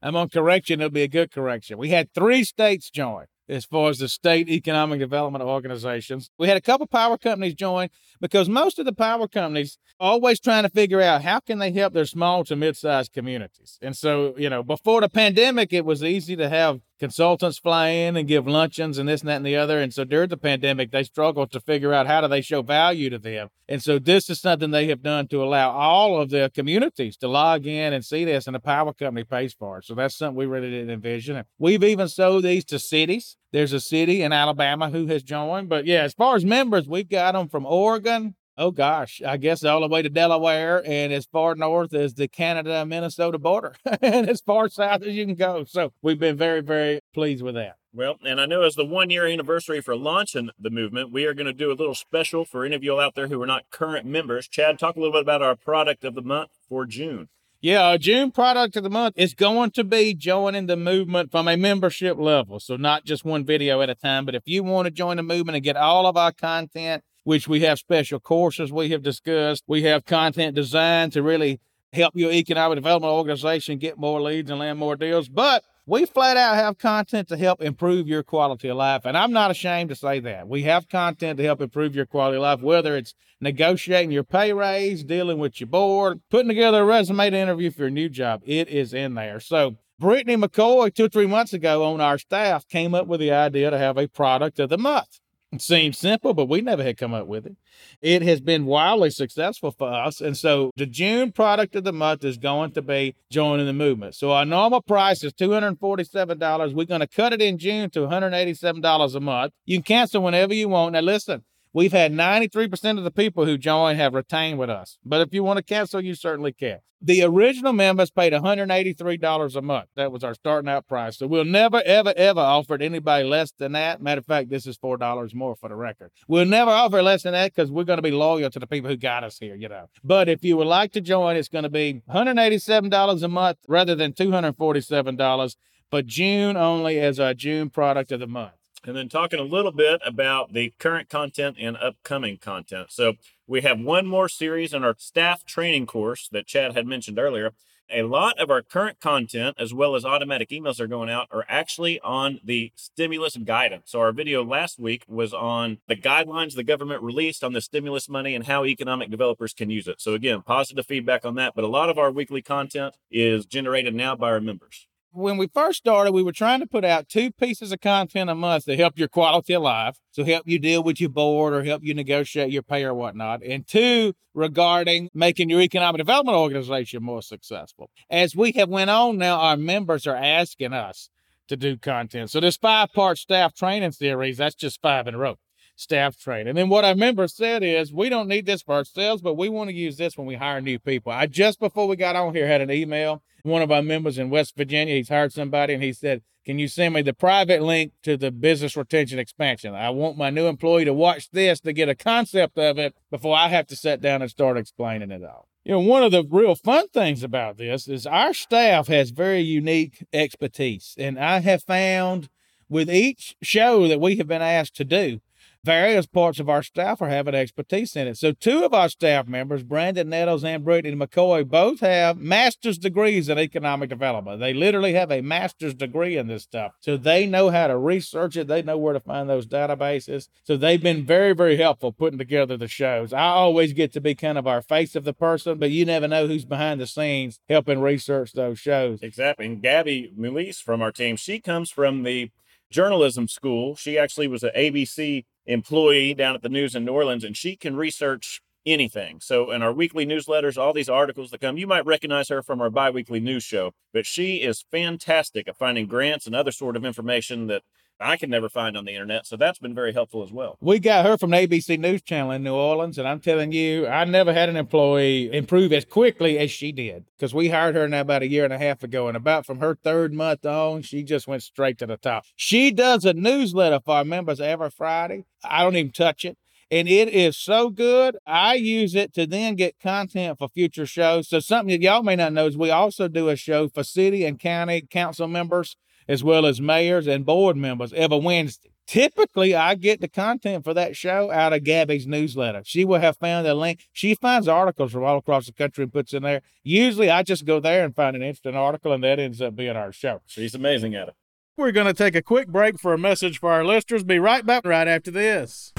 I'm 0.00 0.14
on 0.14 0.28
correction. 0.28 0.80
It'll 0.80 0.90
be 0.90 1.02
a 1.02 1.08
good 1.08 1.32
correction. 1.32 1.76
We 1.76 1.88
had 1.88 2.14
three 2.14 2.44
states 2.44 2.90
join 2.90 3.26
as 3.48 3.64
far 3.64 3.90
as 3.90 3.98
the 3.98 4.08
state 4.08 4.48
economic 4.48 5.00
development 5.00 5.42
organizations. 5.42 6.30
We 6.38 6.48
had 6.48 6.56
a 6.56 6.60
couple 6.60 6.86
power 6.86 7.16
companies 7.16 7.54
join 7.54 7.88
because 8.20 8.48
most 8.48 8.78
of 8.78 8.84
the 8.84 8.92
power 8.92 9.26
companies 9.26 9.78
always 9.98 10.38
trying 10.38 10.62
to 10.64 10.68
figure 10.68 11.00
out 11.00 11.22
how 11.22 11.40
can 11.40 11.58
they 11.58 11.72
help 11.72 11.94
their 11.94 12.04
small 12.04 12.44
to 12.44 12.56
mid-sized 12.56 13.12
communities. 13.12 13.78
And 13.82 13.96
so, 13.96 14.34
you 14.36 14.50
know, 14.50 14.62
before 14.62 15.00
the 15.00 15.08
pandemic, 15.08 15.72
it 15.72 15.84
was 15.84 16.04
easy 16.04 16.36
to 16.36 16.48
have 16.48 16.80
consultants 16.98 17.58
fly 17.58 17.88
in 17.88 18.16
and 18.16 18.28
give 18.28 18.46
luncheons 18.46 18.98
and 18.98 19.08
this 19.08 19.20
and 19.20 19.28
that 19.28 19.36
and 19.36 19.46
the 19.46 19.56
other. 19.56 19.80
And 19.80 19.92
so 19.92 20.04
during 20.04 20.28
the 20.28 20.36
pandemic, 20.36 20.90
they 20.90 21.02
struggled 21.02 21.50
to 21.52 21.60
figure 21.60 21.92
out 21.92 22.06
how 22.06 22.20
do 22.20 22.28
they 22.28 22.40
show 22.40 22.62
value 22.62 23.10
to 23.10 23.18
them. 23.18 23.48
And 23.68 23.82
so 23.82 23.98
this 23.98 24.30
is 24.30 24.40
something 24.40 24.70
they 24.70 24.88
have 24.88 25.02
done 25.02 25.28
to 25.28 25.42
allow 25.42 25.70
all 25.70 26.20
of 26.20 26.30
their 26.30 26.48
communities 26.48 27.16
to 27.18 27.28
log 27.28 27.66
in 27.66 27.92
and 27.92 28.04
see 28.04 28.24
this, 28.24 28.46
and 28.46 28.54
the 28.54 28.60
power 28.60 28.94
company 28.94 29.24
pays 29.24 29.52
for 29.52 29.78
it. 29.78 29.84
So 29.84 29.94
that's 29.94 30.16
something 30.16 30.36
we 30.36 30.46
really 30.46 30.70
didn't 30.70 30.90
envision. 30.90 31.44
We've 31.58 31.84
even 31.84 32.08
sold 32.08 32.44
these 32.44 32.64
to 32.66 32.78
cities. 32.78 33.36
There's 33.52 33.74
a 33.74 33.80
city 33.80 34.22
in 34.22 34.32
Alabama 34.32 34.88
who 34.90 35.06
has 35.06 35.22
joined. 35.22 35.68
But 35.68 35.84
yeah, 35.86 36.02
as 36.02 36.14
far 36.14 36.36
as 36.36 36.44
members, 36.44 36.88
we've 36.88 37.08
got 37.08 37.32
them 37.32 37.48
from 37.48 37.66
Oregon, 37.66 38.34
oh 38.58 38.72
gosh, 38.72 39.22
I 39.24 39.36
guess 39.36 39.64
all 39.64 39.80
the 39.80 39.88
way 39.88 40.02
to 40.02 40.10
Delaware 40.10 40.82
and 40.84 41.12
as 41.12 41.24
far 41.24 41.54
north 41.54 41.94
as 41.94 42.14
the 42.14 42.28
Canada 42.28 42.84
Minnesota 42.84 43.38
border 43.38 43.76
and 44.02 44.28
as 44.28 44.40
far 44.40 44.68
south 44.68 45.02
as 45.02 45.14
you 45.14 45.24
can 45.24 45.36
go. 45.36 45.64
So 45.64 45.92
we've 46.02 46.18
been 46.18 46.36
very, 46.36 46.60
very 46.60 47.00
pleased 47.14 47.42
with 47.42 47.54
that. 47.54 47.76
Well, 47.94 48.16
and 48.22 48.40
I 48.40 48.46
know 48.46 48.62
as 48.62 48.74
the 48.74 48.84
one 48.84 49.08
year 49.08 49.26
anniversary 49.26 49.80
for 49.80 49.96
launching 49.96 50.50
the 50.58 50.70
movement, 50.70 51.10
we 51.10 51.24
are 51.24 51.32
going 51.32 51.46
to 51.46 51.52
do 51.54 51.70
a 51.70 51.74
little 51.74 51.94
special 51.94 52.44
for 52.44 52.64
any 52.64 52.76
of 52.76 52.84
you 52.84 52.92
all 52.92 53.00
out 53.00 53.14
there 53.14 53.28
who 53.28 53.40
are 53.40 53.46
not 53.46 53.70
current 53.70 54.04
members. 54.04 54.46
Chad, 54.46 54.78
talk 54.78 54.96
a 54.96 54.98
little 54.98 55.12
bit 55.12 55.22
about 55.22 55.40
our 55.40 55.56
product 55.56 56.04
of 56.04 56.14
the 56.14 56.22
month 56.22 56.50
for 56.68 56.84
June. 56.84 57.28
Yeah, 57.60 57.88
our 57.88 57.98
June 57.98 58.30
product 58.30 58.76
of 58.76 58.84
the 58.84 58.90
month 58.90 59.14
is 59.16 59.34
going 59.34 59.72
to 59.72 59.82
be 59.82 60.14
joining 60.14 60.66
the 60.66 60.76
movement 60.76 61.32
from 61.32 61.48
a 61.48 61.56
membership 61.56 62.16
level. 62.16 62.60
So, 62.60 62.76
not 62.76 63.04
just 63.04 63.24
one 63.24 63.44
video 63.44 63.80
at 63.80 63.90
a 63.90 63.96
time, 63.96 64.24
but 64.26 64.36
if 64.36 64.44
you 64.46 64.62
want 64.62 64.84
to 64.84 64.92
join 64.92 65.16
the 65.16 65.24
movement 65.24 65.56
and 65.56 65.64
get 65.64 65.76
all 65.76 66.06
of 66.06 66.16
our 66.16 66.30
content 66.30 67.02
which 67.28 67.46
we 67.46 67.60
have 67.60 67.78
special 67.78 68.18
courses 68.18 68.72
we 68.72 68.88
have 68.88 69.02
discussed. 69.02 69.62
We 69.66 69.82
have 69.82 70.06
content 70.06 70.54
designed 70.54 71.12
to 71.12 71.22
really 71.22 71.60
help 71.92 72.16
your 72.16 72.32
economic 72.32 72.76
development 72.76 73.12
organization 73.12 73.76
get 73.76 73.98
more 73.98 74.18
leads 74.18 74.50
and 74.50 74.58
land 74.58 74.78
more 74.78 74.96
deals. 74.96 75.28
But 75.28 75.62
we 75.84 76.06
flat 76.06 76.38
out 76.38 76.54
have 76.54 76.78
content 76.78 77.28
to 77.28 77.36
help 77.36 77.60
improve 77.60 78.08
your 78.08 78.22
quality 78.22 78.68
of 78.68 78.78
life. 78.78 79.02
And 79.04 79.14
I'm 79.14 79.30
not 79.30 79.50
ashamed 79.50 79.90
to 79.90 79.94
say 79.94 80.20
that. 80.20 80.48
We 80.48 80.62
have 80.62 80.88
content 80.88 81.36
to 81.36 81.44
help 81.44 81.60
improve 81.60 81.94
your 81.94 82.06
quality 82.06 82.38
of 82.38 82.44
life, 82.44 82.60
whether 82.62 82.96
it's 82.96 83.12
negotiating 83.42 84.10
your 84.10 84.24
pay 84.24 84.54
raise, 84.54 85.04
dealing 85.04 85.38
with 85.38 85.60
your 85.60 85.68
board, 85.68 86.22
putting 86.30 86.48
together 86.48 86.80
a 86.80 86.86
resume 86.86 87.28
to 87.28 87.36
interview 87.36 87.70
for 87.70 87.82
your 87.82 87.90
new 87.90 88.08
job. 88.08 88.40
It 88.46 88.68
is 88.68 88.94
in 88.94 89.16
there. 89.16 89.38
So 89.38 89.76
Brittany 89.98 90.38
McCoy, 90.38 90.94
two 90.94 91.04
or 91.04 91.08
three 91.10 91.26
months 91.26 91.52
ago 91.52 91.84
on 91.84 92.00
our 92.00 92.16
staff, 92.16 92.66
came 92.66 92.94
up 92.94 93.06
with 93.06 93.20
the 93.20 93.32
idea 93.32 93.70
to 93.70 93.76
have 93.76 93.98
a 93.98 94.08
product 94.08 94.58
of 94.58 94.70
the 94.70 94.78
month. 94.78 95.20
It 95.50 95.62
seems 95.62 95.96
simple, 95.96 96.34
but 96.34 96.46
we 96.46 96.60
never 96.60 96.82
had 96.82 96.98
come 96.98 97.14
up 97.14 97.26
with 97.26 97.46
it. 97.46 97.56
It 98.02 98.20
has 98.20 98.40
been 98.40 98.66
wildly 98.66 99.08
successful 99.08 99.70
for 99.70 99.90
us. 99.90 100.20
And 100.20 100.36
so 100.36 100.70
the 100.76 100.84
June 100.84 101.32
product 101.32 101.74
of 101.74 101.84
the 101.84 101.92
month 101.92 102.22
is 102.22 102.36
going 102.36 102.72
to 102.72 102.82
be 102.82 103.16
joining 103.30 103.64
the 103.64 103.72
movement. 103.72 104.14
So 104.14 104.30
our 104.30 104.44
normal 104.44 104.82
price 104.82 105.24
is 105.24 105.32
$247. 105.32 106.74
We're 106.74 106.84
going 106.84 107.00
to 107.00 107.06
cut 107.06 107.32
it 107.32 107.40
in 107.40 107.56
June 107.56 107.88
to 107.90 108.00
$187 108.00 109.14
a 109.14 109.20
month. 109.20 109.52
You 109.64 109.78
can 109.78 109.84
cancel 109.84 110.22
whenever 110.22 110.52
you 110.52 110.68
want. 110.68 110.92
Now, 110.92 111.00
listen, 111.00 111.42
We've 111.72 111.92
had 111.92 112.12
93% 112.12 112.98
of 112.98 113.04
the 113.04 113.10
people 113.10 113.44
who 113.44 113.58
join 113.58 113.96
have 113.96 114.14
retained 114.14 114.58
with 114.58 114.70
us. 114.70 114.98
But 115.04 115.20
if 115.20 115.34
you 115.34 115.44
want 115.44 115.58
to 115.58 115.62
cancel, 115.62 116.00
you 116.00 116.14
certainly 116.14 116.52
can. 116.52 116.78
The 117.00 117.22
original 117.22 117.72
members 117.72 118.10
paid 118.10 118.32
$183 118.32 119.56
a 119.56 119.62
month. 119.62 119.88
That 119.94 120.10
was 120.10 120.24
our 120.24 120.34
starting 120.34 120.68
out 120.68 120.88
price. 120.88 121.18
So 121.18 121.28
we'll 121.28 121.44
never, 121.44 121.80
ever, 121.84 122.12
ever 122.16 122.40
offer 122.40 122.74
it 122.74 122.82
anybody 122.82 123.24
less 123.24 123.52
than 123.52 123.72
that. 123.72 124.02
Matter 124.02 124.18
of 124.18 124.26
fact, 124.26 124.50
this 124.50 124.66
is 124.66 124.76
$4 124.78 125.32
more 125.34 125.54
for 125.54 125.68
the 125.68 125.76
record. 125.76 126.10
We'll 126.26 126.44
never 126.44 126.72
offer 126.72 127.00
less 127.00 127.22
than 127.22 127.34
that 127.34 127.54
because 127.54 127.70
we're 127.70 127.84
going 127.84 127.98
to 127.98 128.02
be 128.02 128.10
loyal 128.10 128.50
to 128.50 128.58
the 128.58 128.66
people 128.66 128.90
who 128.90 128.96
got 128.96 129.22
us 129.22 129.38
here, 129.38 129.54
you 129.54 129.68
know. 129.68 129.88
But 130.02 130.28
if 130.28 130.42
you 130.42 130.56
would 130.56 130.66
like 130.66 130.90
to 130.92 131.00
join, 131.00 131.36
it's 131.36 131.48
going 131.48 131.62
to 131.62 131.68
be 131.68 132.02
$187 132.10 133.22
a 133.22 133.28
month 133.28 133.58
rather 133.68 133.94
than 133.94 134.12
$247. 134.12 135.56
But 135.90 136.06
June 136.06 136.56
only 136.56 136.98
as 136.98 137.20
our 137.20 137.32
June 137.32 137.70
product 137.70 138.10
of 138.10 138.18
the 138.18 138.26
month 138.26 138.57
and 138.84 138.96
then 138.96 139.08
talking 139.08 139.40
a 139.40 139.44
little 139.44 139.72
bit 139.72 140.00
about 140.04 140.52
the 140.52 140.72
current 140.78 141.08
content 141.08 141.56
and 141.58 141.76
upcoming 141.76 142.38
content. 142.38 142.88
So 142.90 143.14
we 143.46 143.62
have 143.62 143.80
one 143.80 144.06
more 144.06 144.28
series 144.28 144.72
in 144.72 144.84
our 144.84 144.94
staff 144.98 145.44
training 145.44 145.86
course 145.86 146.28
that 146.32 146.46
Chad 146.46 146.74
had 146.74 146.86
mentioned 146.86 147.18
earlier. 147.18 147.52
A 147.90 148.02
lot 148.02 148.38
of 148.38 148.50
our 148.50 148.60
current 148.60 149.00
content, 149.00 149.56
as 149.58 149.72
well 149.72 149.94
as 149.94 150.04
automatic 150.04 150.50
emails 150.50 150.78
are 150.78 150.86
going 150.86 151.08
out, 151.08 151.28
are 151.30 151.46
actually 151.48 151.98
on 152.00 152.38
the 152.44 152.70
stimulus 152.76 153.38
guidance. 153.38 153.92
So, 153.92 154.00
our 154.00 154.12
video 154.12 154.44
last 154.44 154.78
week 154.78 155.04
was 155.08 155.32
on 155.32 155.78
the 155.88 155.96
guidelines 155.96 156.54
the 156.54 156.62
government 156.62 157.02
released 157.02 157.42
on 157.42 157.54
the 157.54 157.62
stimulus 157.62 158.06
money 158.06 158.34
and 158.34 158.46
how 158.46 158.66
economic 158.66 159.10
developers 159.10 159.54
can 159.54 159.70
use 159.70 159.88
it. 159.88 160.02
So, 160.02 160.12
again, 160.12 160.42
positive 160.42 160.84
feedback 160.84 161.24
on 161.24 161.36
that. 161.36 161.54
But 161.54 161.64
a 161.64 161.68
lot 161.68 161.88
of 161.88 161.96
our 161.96 162.10
weekly 162.10 162.42
content 162.42 162.94
is 163.10 163.46
generated 163.46 163.94
now 163.94 164.14
by 164.14 164.32
our 164.32 164.40
members 164.40 164.87
when 165.12 165.36
we 165.36 165.48
first 165.48 165.78
started, 165.78 166.12
we 166.12 166.22
were 166.22 166.32
trying 166.32 166.60
to 166.60 166.66
put 166.66 166.84
out 166.84 167.08
two 167.08 167.30
pieces 167.32 167.72
of 167.72 167.80
content 167.80 168.30
a 168.30 168.34
month 168.34 168.64
to 168.66 168.76
help 168.76 168.98
your 168.98 169.08
quality 169.08 169.54
of 169.54 169.62
life. 169.62 169.98
to 170.14 170.24
help 170.24 170.48
you 170.48 170.58
deal 170.58 170.82
with 170.82 171.00
your 171.00 171.10
board 171.10 171.54
or 171.54 171.62
help 171.62 171.82
you 171.84 171.94
negotiate 171.94 172.50
your 172.50 172.62
pay 172.62 172.84
or 172.84 172.92
whatnot. 172.92 173.40
And 173.44 173.66
two, 173.66 174.14
regarding 174.34 175.10
making 175.14 175.48
your 175.48 175.60
economic 175.60 175.98
development 175.98 176.36
organization 176.36 177.02
more 177.02 177.22
successful. 177.22 177.90
As 178.10 178.34
we 178.34 178.52
have 178.52 178.68
went 178.68 178.90
on 178.90 179.18
now, 179.18 179.38
our 179.38 179.56
members 179.56 180.06
are 180.06 180.16
asking 180.16 180.72
us 180.72 181.08
to 181.46 181.56
do 181.56 181.76
content. 181.76 182.30
So 182.30 182.40
this 182.40 182.56
five 182.56 182.92
part 182.92 183.18
staff 183.18 183.54
training 183.54 183.92
series, 183.92 184.38
that's 184.38 184.56
just 184.56 184.82
five 184.82 185.06
in 185.06 185.14
a 185.14 185.18
row 185.18 185.36
staff 185.78 186.16
training. 186.16 186.48
And 186.48 186.58
then 186.58 186.68
what 186.68 186.84
our 186.84 186.94
members 186.94 187.34
said 187.34 187.62
is, 187.62 187.92
we 187.92 188.08
don't 188.08 188.28
need 188.28 188.46
this 188.46 188.62
for 188.62 188.74
ourselves, 188.74 189.22
but 189.22 189.34
we 189.34 189.48
want 189.48 189.70
to 189.70 189.76
use 189.76 189.96
this 189.96 190.16
when 190.16 190.26
we 190.26 190.34
hire 190.34 190.60
new 190.60 190.78
people. 190.78 191.12
I 191.12 191.26
just 191.26 191.60
before 191.60 191.86
we 191.86 191.96
got 191.96 192.16
on 192.16 192.34
here 192.34 192.46
had 192.46 192.60
an 192.60 192.70
email 192.70 193.22
one 193.48 193.62
of 193.62 193.72
our 193.72 193.82
members 193.82 194.18
in 194.18 194.30
West 194.30 194.56
Virginia. 194.56 194.94
He's 194.94 195.08
hired 195.08 195.32
somebody 195.32 195.74
and 195.74 195.82
he 195.82 195.92
said, 195.92 196.22
Can 196.44 196.58
you 196.58 196.68
send 196.68 196.94
me 196.94 197.02
the 197.02 197.12
private 197.12 197.62
link 197.62 197.92
to 198.02 198.16
the 198.16 198.30
business 198.30 198.76
retention 198.76 199.18
expansion? 199.18 199.74
I 199.74 199.90
want 199.90 200.18
my 200.18 200.30
new 200.30 200.46
employee 200.46 200.84
to 200.84 200.94
watch 200.94 201.30
this 201.30 201.60
to 201.60 201.72
get 201.72 201.88
a 201.88 201.94
concept 201.94 202.58
of 202.58 202.78
it 202.78 202.94
before 203.10 203.36
I 203.36 203.48
have 203.48 203.66
to 203.68 203.76
sit 203.76 204.00
down 204.00 204.22
and 204.22 204.30
start 204.30 204.56
explaining 204.56 205.10
it 205.10 205.24
all. 205.24 205.48
You 205.64 205.72
know, 205.72 205.80
one 205.80 206.02
of 206.02 206.12
the 206.12 206.24
real 206.28 206.54
fun 206.54 206.88
things 206.88 207.22
about 207.22 207.58
this 207.58 207.88
is 207.88 208.06
our 208.06 208.32
staff 208.32 208.86
has 208.88 209.10
very 209.10 209.40
unique 209.40 210.06
expertise. 210.12 210.94
And 210.96 211.18
I 211.18 211.40
have 211.40 211.62
found 211.62 212.30
with 212.70 212.90
each 212.90 213.36
show 213.42 213.86
that 213.88 214.00
we 214.00 214.16
have 214.16 214.28
been 214.28 214.42
asked 214.42 214.76
to 214.76 214.84
do, 214.84 215.20
various 215.64 216.06
parts 216.06 216.38
of 216.38 216.48
our 216.48 216.62
staff 216.62 217.02
are 217.02 217.08
having 217.08 217.34
expertise 217.34 217.96
in 217.96 218.06
it. 218.06 218.16
So, 218.16 218.32
two 218.32 218.64
of 218.64 218.72
our 218.72 218.88
staff 218.88 219.26
members, 219.26 219.62
Brandon 219.62 220.08
Nettles 220.08 220.44
and 220.44 220.64
Brittany 220.64 220.96
McCoy, 220.96 221.46
both 221.46 221.80
have 221.80 222.18
master's 222.18 222.78
degrees 222.78 223.28
in 223.28 223.38
economic 223.38 223.90
development. 223.90 224.40
They 224.40 224.54
literally 224.54 224.94
have 224.94 225.10
a 225.10 225.20
master's 225.20 225.74
degree 225.74 226.16
in 226.16 226.26
this 226.26 226.44
stuff. 226.44 226.72
So, 226.80 226.96
they 226.96 227.26
know 227.26 227.50
how 227.50 227.66
to 227.66 227.76
research 227.76 228.36
it, 228.36 228.46
they 228.46 228.62
know 228.62 228.78
where 228.78 228.94
to 228.94 229.00
find 229.00 229.28
those 229.28 229.46
databases. 229.46 230.28
So, 230.44 230.56
they've 230.56 230.82
been 230.82 231.04
very, 231.04 231.34
very 231.34 231.56
helpful 231.56 231.92
putting 231.92 232.18
together 232.18 232.56
the 232.56 232.68
shows. 232.68 233.12
I 233.12 233.26
always 233.26 233.72
get 233.72 233.92
to 233.92 234.00
be 234.00 234.14
kind 234.14 234.38
of 234.38 234.46
our 234.46 234.62
face 234.62 234.94
of 234.94 235.04
the 235.04 235.12
person, 235.14 235.58
but 235.58 235.70
you 235.70 235.84
never 235.84 236.08
know 236.08 236.26
who's 236.26 236.44
behind 236.44 236.80
the 236.80 236.86
scenes 236.86 237.40
helping 237.48 237.80
research 237.80 238.32
those 238.32 238.58
shows. 238.58 239.00
Exactly. 239.02 239.46
And 239.46 239.62
Gabby 239.62 240.12
Melise 240.18 240.62
from 240.62 240.82
our 240.82 240.92
team, 240.92 241.16
she 241.16 241.40
comes 241.40 241.70
from 241.70 242.02
the 242.02 242.30
journalism 242.70 243.28
school. 243.28 243.76
She 243.76 243.98
actually 243.98 244.28
was 244.28 244.42
an 244.42 244.50
ABC 244.56 245.24
employee 245.48 246.14
down 246.14 246.36
at 246.36 246.42
the 246.42 246.48
news 246.48 246.76
in 246.76 246.84
New 246.84 246.92
Orleans, 246.92 247.24
and 247.24 247.36
she 247.36 247.56
can 247.56 247.74
research 247.74 248.40
anything. 248.66 249.18
So, 249.20 249.50
in 249.50 249.62
our 249.62 249.72
weekly 249.72 250.06
newsletters, 250.06 250.58
all 250.58 250.72
these 250.72 250.88
articles 250.88 251.30
that 251.30 251.40
come, 251.40 251.56
you 251.56 251.66
might 251.66 251.86
recognize 251.86 252.28
her 252.28 252.42
from 252.42 252.60
our 252.60 252.70
biweekly 252.70 253.18
news 253.18 253.42
show, 253.42 253.72
but 253.92 254.06
she 254.06 254.36
is 254.36 254.64
fantastic 254.70 255.48
at 255.48 255.56
finding 255.56 255.86
grants 255.86 256.26
and 256.26 256.36
other 256.36 256.52
sort 256.52 256.76
of 256.76 256.84
information 256.84 257.46
that 257.48 257.62
I 258.00 258.16
can 258.16 258.30
never 258.30 258.48
find 258.48 258.76
on 258.76 258.84
the 258.84 258.92
internet. 258.92 259.26
So 259.26 259.36
that's 259.36 259.58
been 259.58 259.74
very 259.74 259.92
helpful 259.92 260.22
as 260.22 260.32
well. 260.32 260.56
We 260.60 260.78
got 260.78 261.04
her 261.04 261.18
from 261.18 261.30
the 261.30 261.36
ABC 261.38 261.78
News 261.78 262.02
Channel 262.02 262.32
in 262.32 262.44
New 262.44 262.54
Orleans, 262.54 262.98
and 262.98 263.08
I'm 263.08 263.20
telling 263.20 263.52
you, 263.52 263.86
I 263.86 264.04
never 264.04 264.32
had 264.32 264.48
an 264.48 264.56
employee 264.56 265.32
improve 265.32 265.72
as 265.72 265.84
quickly 265.84 266.38
as 266.38 266.50
she 266.50 266.72
did 266.72 267.06
because 267.16 267.34
we 267.34 267.48
hired 267.48 267.74
her 267.74 267.88
now 267.88 268.00
about 268.00 268.22
a 268.22 268.28
year 268.28 268.44
and 268.44 268.52
a 268.52 268.58
half 268.58 268.82
ago, 268.82 269.08
and 269.08 269.16
about 269.16 269.46
from 269.46 269.60
her 269.60 269.76
third 269.82 270.12
month 270.12 270.46
on, 270.46 270.82
she 270.82 271.02
just 271.02 271.26
went 271.26 271.42
straight 271.42 271.78
to 271.78 271.86
the 271.86 271.96
top. 271.96 272.24
She 272.36 272.70
does 272.70 273.04
a 273.04 273.14
newsletter 273.14 273.80
for 273.84 273.96
our 273.96 274.04
members 274.04 274.40
every 274.40 274.70
Friday. 274.70 275.24
I 275.44 275.62
don't 275.62 275.76
even 275.76 275.92
touch 275.92 276.24
it 276.24 276.38
and 276.70 276.88
it 276.88 277.08
is 277.08 277.36
so 277.36 277.70
good. 277.70 278.16
I 278.26 278.54
use 278.54 278.94
it 278.94 279.14
to 279.14 279.26
then 279.26 279.54
get 279.54 279.78
content 279.80 280.38
for 280.38 280.48
future 280.48 280.86
shows. 280.86 281.28
So 281.28 281.40
something 281.40 281.72
that 281.72 281.82
y'all 281.82 282.02
may 282.02 282.16
not 282.16 282.32
know 282.32 282.46
is 282.46 282.56
we 282.56 282.70
also 282.70 283.08
do 283.08 283.28
a 283.28 283.36
show 283.36 283.68
for 283.68 283.82
city 283.82 284.24
and 284.24 284.38
county 284.38 284.82
council 284.82 285.28
members 285.28 285.76
as 286.08 286.24
well 286.24 286.46
as 286.46 286.60
mayors 286.60 287.06
and 287.06 287.24
board 287.26 287.56
members 287.56 287.92
every 287.92 288.18
Wednesday. 288.18 288.70
Typically, 288.86 289.54
I 289.54 289.74
get 289.74 290.00
the 290.00 290.08
content 290.08 290.64
for 290.64 290.72
that 290.72 290.96
show 290.96 291.30
out 291.30 291.52
of 291.52 291.62
Gabby's 291.62 292.06
newsletter. 292.06 292.62
She 292.64 292.86
will 292.86 293.00
have 293.00 293.18
found 293.18 293.46
a 293.46 293.54
link. 293.54 293.86
She 293.92 294.14
finds 294.14 294.48
articles 294.48 294.92
from 294.92 295.04
all 295.04 295.18
across 295.18 295.44
the 295.44 295.52
country 295.52 295.84
and 295.84 295.92
puts 295.92 296.14
in 296.14 296.22
there. 296.22 296.40
Usually, 296.64 297.10
I 297.10 297.22
just 297.22 297.44
go 297.44 297.60
there 297.60 297.84
and 297.84 297.94
find 297.94 298.16
an 298.16 298.22
interesting 298.22 298.56
article, 298.56 298.92
and 298.94 299.04
that 299.04 299.18
ends 299.18 299.42
up 299.42 299.54
being 299.54 299.76
our 299.76 299.92
show. 299.92 300.22
She's 300.24 300.54
amazing 300.54 300.94
at 300.94 301.08
it. 301.08 301.14
We're 301.58 301.72
going 301.72 301.86
to 301.86 301.92
take 301.92 302.14
a 302.14 302.22
quick 302.22 302.48
break 302.48 302.78
for 302.78 302.94
a 302.94 302.98
message 302.98 303.40
for 303.40 303.52
our 303.52 303.64
listeners. 303.64 304.04
Be 304.04 304.18
right 304.18 304.46
back 304.46 304.64
right 304.64 304.88
after 304.88 305.10
this. 305.10 305.74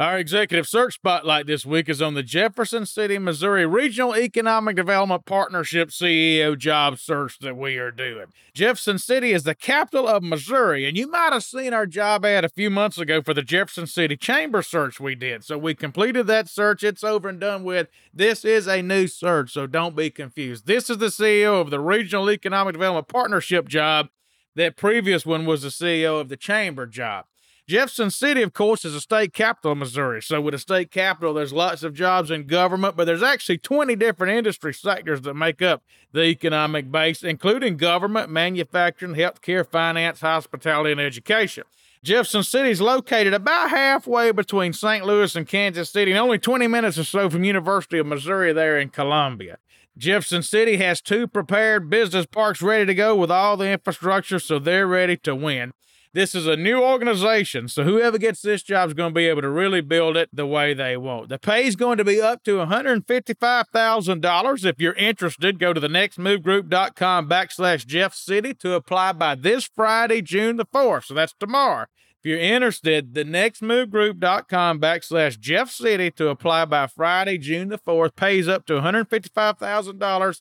Our 0.00 0.16
executive 0.16 0.66
search 0.66 0.94
spotlight 0.94 1.46
this 1.46 1.66
week 1.66 1.86
is 1.90 2.00
on 2.00 2.14
the 2.14 2.22
Jefferson 2.22 2.86
City, 2.86 3.18
Missouri 3.18 3.66
Regional 3.66 4.16
Economic 4.16 4.74
Development 4.74 5.22
Partnership 5.26 5.90
CEO 5.90 6.56
job 6.56 6.98
search 6.98 7.38
that 7.40 7.54
we 7.54 7.76
are 7.76 7.90
doing. 7.90 8.28
Jefferson 8.54 8.98
City 8.98 9.32
is 9.32 9.42
the 9.42 9.54
capital 9.54 10.08
of 10.08 10.22
Missouri, 10.22 10.88
and 10.88 10.96
you 10.96 11.06
might 11.06 11.34
have 11.34 11.44
seen 11.44 11.74
our 11.74 11.84
job 11.84 12.24
ad 12.24 12.46
a 12.46 12.48
few 12.48 12.70
months 12.70 12.96
ago 12.96 13.20
for 13.20 13.34
the 13.34 13.42
Jefferson 13.42 13.86
City 13.86 14.16
Chamber 14.16 14.62
search 14.62 15.00
we 15.00 15.14
did. 15.14 15.44
So 15.44 15.58
we 15.58 15.74
completed 15.74 16.26
that 16.28 16.48
search. 16.48 16.82
It's 16.82 17.04
over 17.04 17.28
and 17.28 17.38
done 17.38 17.62
with. 17.62 17.88
This 18.10 18.42
is 18.42 18.66
a 18.66 18.80
new 18.80 19.06
search, 19.06 19.52
so 19.52 19.66
don't 19.66 19.94
be 19.94 20.08
confused. 20.08 20.66
This 20.66 20.88
is 20.88 20.96
the 20.96 21.08
CEO 21.08 21.60
of 21.60 21.68
the 21.68 21.78
Regional 21.78 22.30
Economic 22.30 22.72
Development 22.72 23.06
Partnership 23.06 23.68
job. 23.68 24.08
That 24.54 24.78
previous 24.78 25.26
one 25.26 25.44
was 25.44 25.60
the 25.60 25.68
CEO 25.68 26.18
of 26.18 26.30
the 26.30 26.38
Chamber 26.38 26.86
job. 26.86 27.26
Jefferson 27.70 28.10
City, 28.10 28.42
of 28.42 28.52
course, 28.52 28.84
is 28.84 28.96
a 28.96 29.00
state 29.00 29.32
capital 29.32 29.70
of 29.70 29.78
Missouri. 29.78 30.20
So, 30.20 30.40
with 30.40 30.54
a 30.54 30.58
state 30.58 30.90
capital, 30.90 31.34
there's 31.34 31.52
lots 31.52 31.84
of 31.84 31.94
jobs 31.94 32.28
in 32.28 32.48
government, 32.48 32.96
but 32.96 33.04
there's 33.04 33.22
actually 33.22 33.58
20 33.58 33.94
different 33.94 34.36
industry 34.36 34.74
sectors 34.74 35.20
that 35.20 35.34
make 35.34 35.62
up 35.62 35.84
the 36.10 36.24
economic 36.24 36.90
base, 36.90 37.22
including 37.22 37.76
government, 37.76 38.28
manufacturing, 38.28 39.14
healthcare, 39.14 39.64
finance, 39.64 40.20
hospitality, 40.20 40.90
and 40.90 41.00
education. 41.00 41.62
Jefferson 42.02 42.42
City 42.42 42.70
is 42.70 42.80
located 42.80 43.34
about 43.34 43.70
halfway 43.70 44.32
between 44.32 44.72
St. 44.72 45.06
Louis 45.06 45.36
and 45.36 45.46
Kansas 45.46 45.90
City, 45.90 46.10
and 46.10 46.18
only 46.18 46.40
20 46.40 46.66
minutes 46.66 46.98
or 46.98 47.04
so 47.04 47.30
from 47.30 47.44
University 47.44 47.98
of 47.98 48.06
Missouri 48.06 48.52
there 48.52 48.80
in 48.80 48.88
Columbia. 48.88 49.58
Jefferson 49.96 50.42
City 50.42 50.78
has 50.78 51.00
two 51.00 51.28
prepared 51.28 51.88
business 51.88 52.26
parks 52.26 52.62
ready 52.62 52.86
to 52.86 52.94
go 52.96 53.14
with 53.14 53.30
all 53.30 53.56
the 53.56 53.70
infrastructure, 53.70 54.40
so 54.40 54.58
they're 54.58 54.88
ready 54.88 55.16
to 55.18 55.36
win. 55.36 55.72
This 56.12 56.34
is 56.34 56.48
a 56.48 56.56
new 56.56 56.82
organization, 56.82 57.68
so 57.68 57.84
whoever 57.84 58.18
gets 58.18 58.42
this 58.42 58.64
job 58.64 58.88
is 58.88 58.94
going 58.94 59.10
to 59.10 59.14
be 59.14 59.28
able 59.28 59.42
to 59.42 59.48
really 59.48 59.80
build 59.80 60.16
it 60.16 60.28
the 60.32 60.44
way 60.44 60.74
they 60.74 60.96
want. 60.96 61.28
The 61.28 61.38
pay 61.38 61.66
is 61.66 61.76
going 61.76 61.98
to 61.98 62.04
be 62.04 62.20
up 62.20 62.42
to 62.44 62.56
$155,000. 62.56 64.64
If 64.64 64.80
you're 64.80 64.94
interested, 64.94 65.60
go 65.60 65.72
to 65.72 65.78
the 65.78 65.86
nextmovegroup.com 65.86 67.28
backslash 67.28 67.86
Jeff 67.86 68.12
City 68.12 68.52
to 68.54 68.72
apply 68.72 69.12
by 69.12 69.36
this 69.36 69.70
Friday, 69.72 70.20
June 70.20 70.56
the 70.56 70.66
4th. 70.66 71.04
So 71.04 71.14
that's 71.14 71.36
tomorrow. 71.38 71.86
If 72.18 72.26
you're 72.28 72.40
interested, 72.40 73.14
the 73.14 73.24
nextmovegroup.com 73.24 74.80
backslash 74.80 75.38
Jeff 75.38 75.70
City 75.70 76.10
to 76.10 76.28
apply 76.28 76.64
by 76.64 76.88
Friday, 76.88 77.38
June 77.38 77.68
the 77.68 77.78
4th 77.78 78.16
pays 78.16 78.48
up 78.48 78.66
to 78.66 78.72
$155,000. 78.72 80.40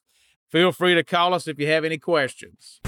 Feel 0.52 0.72
free 0.72 0.96
to 0.96 1.04
call 1.04 1.36
us 1.36 1.48
if 1.48 1.60
you 1.60 1.68
have 1.68 1.86
any 1.86 2.00
questions. 2.00 2.82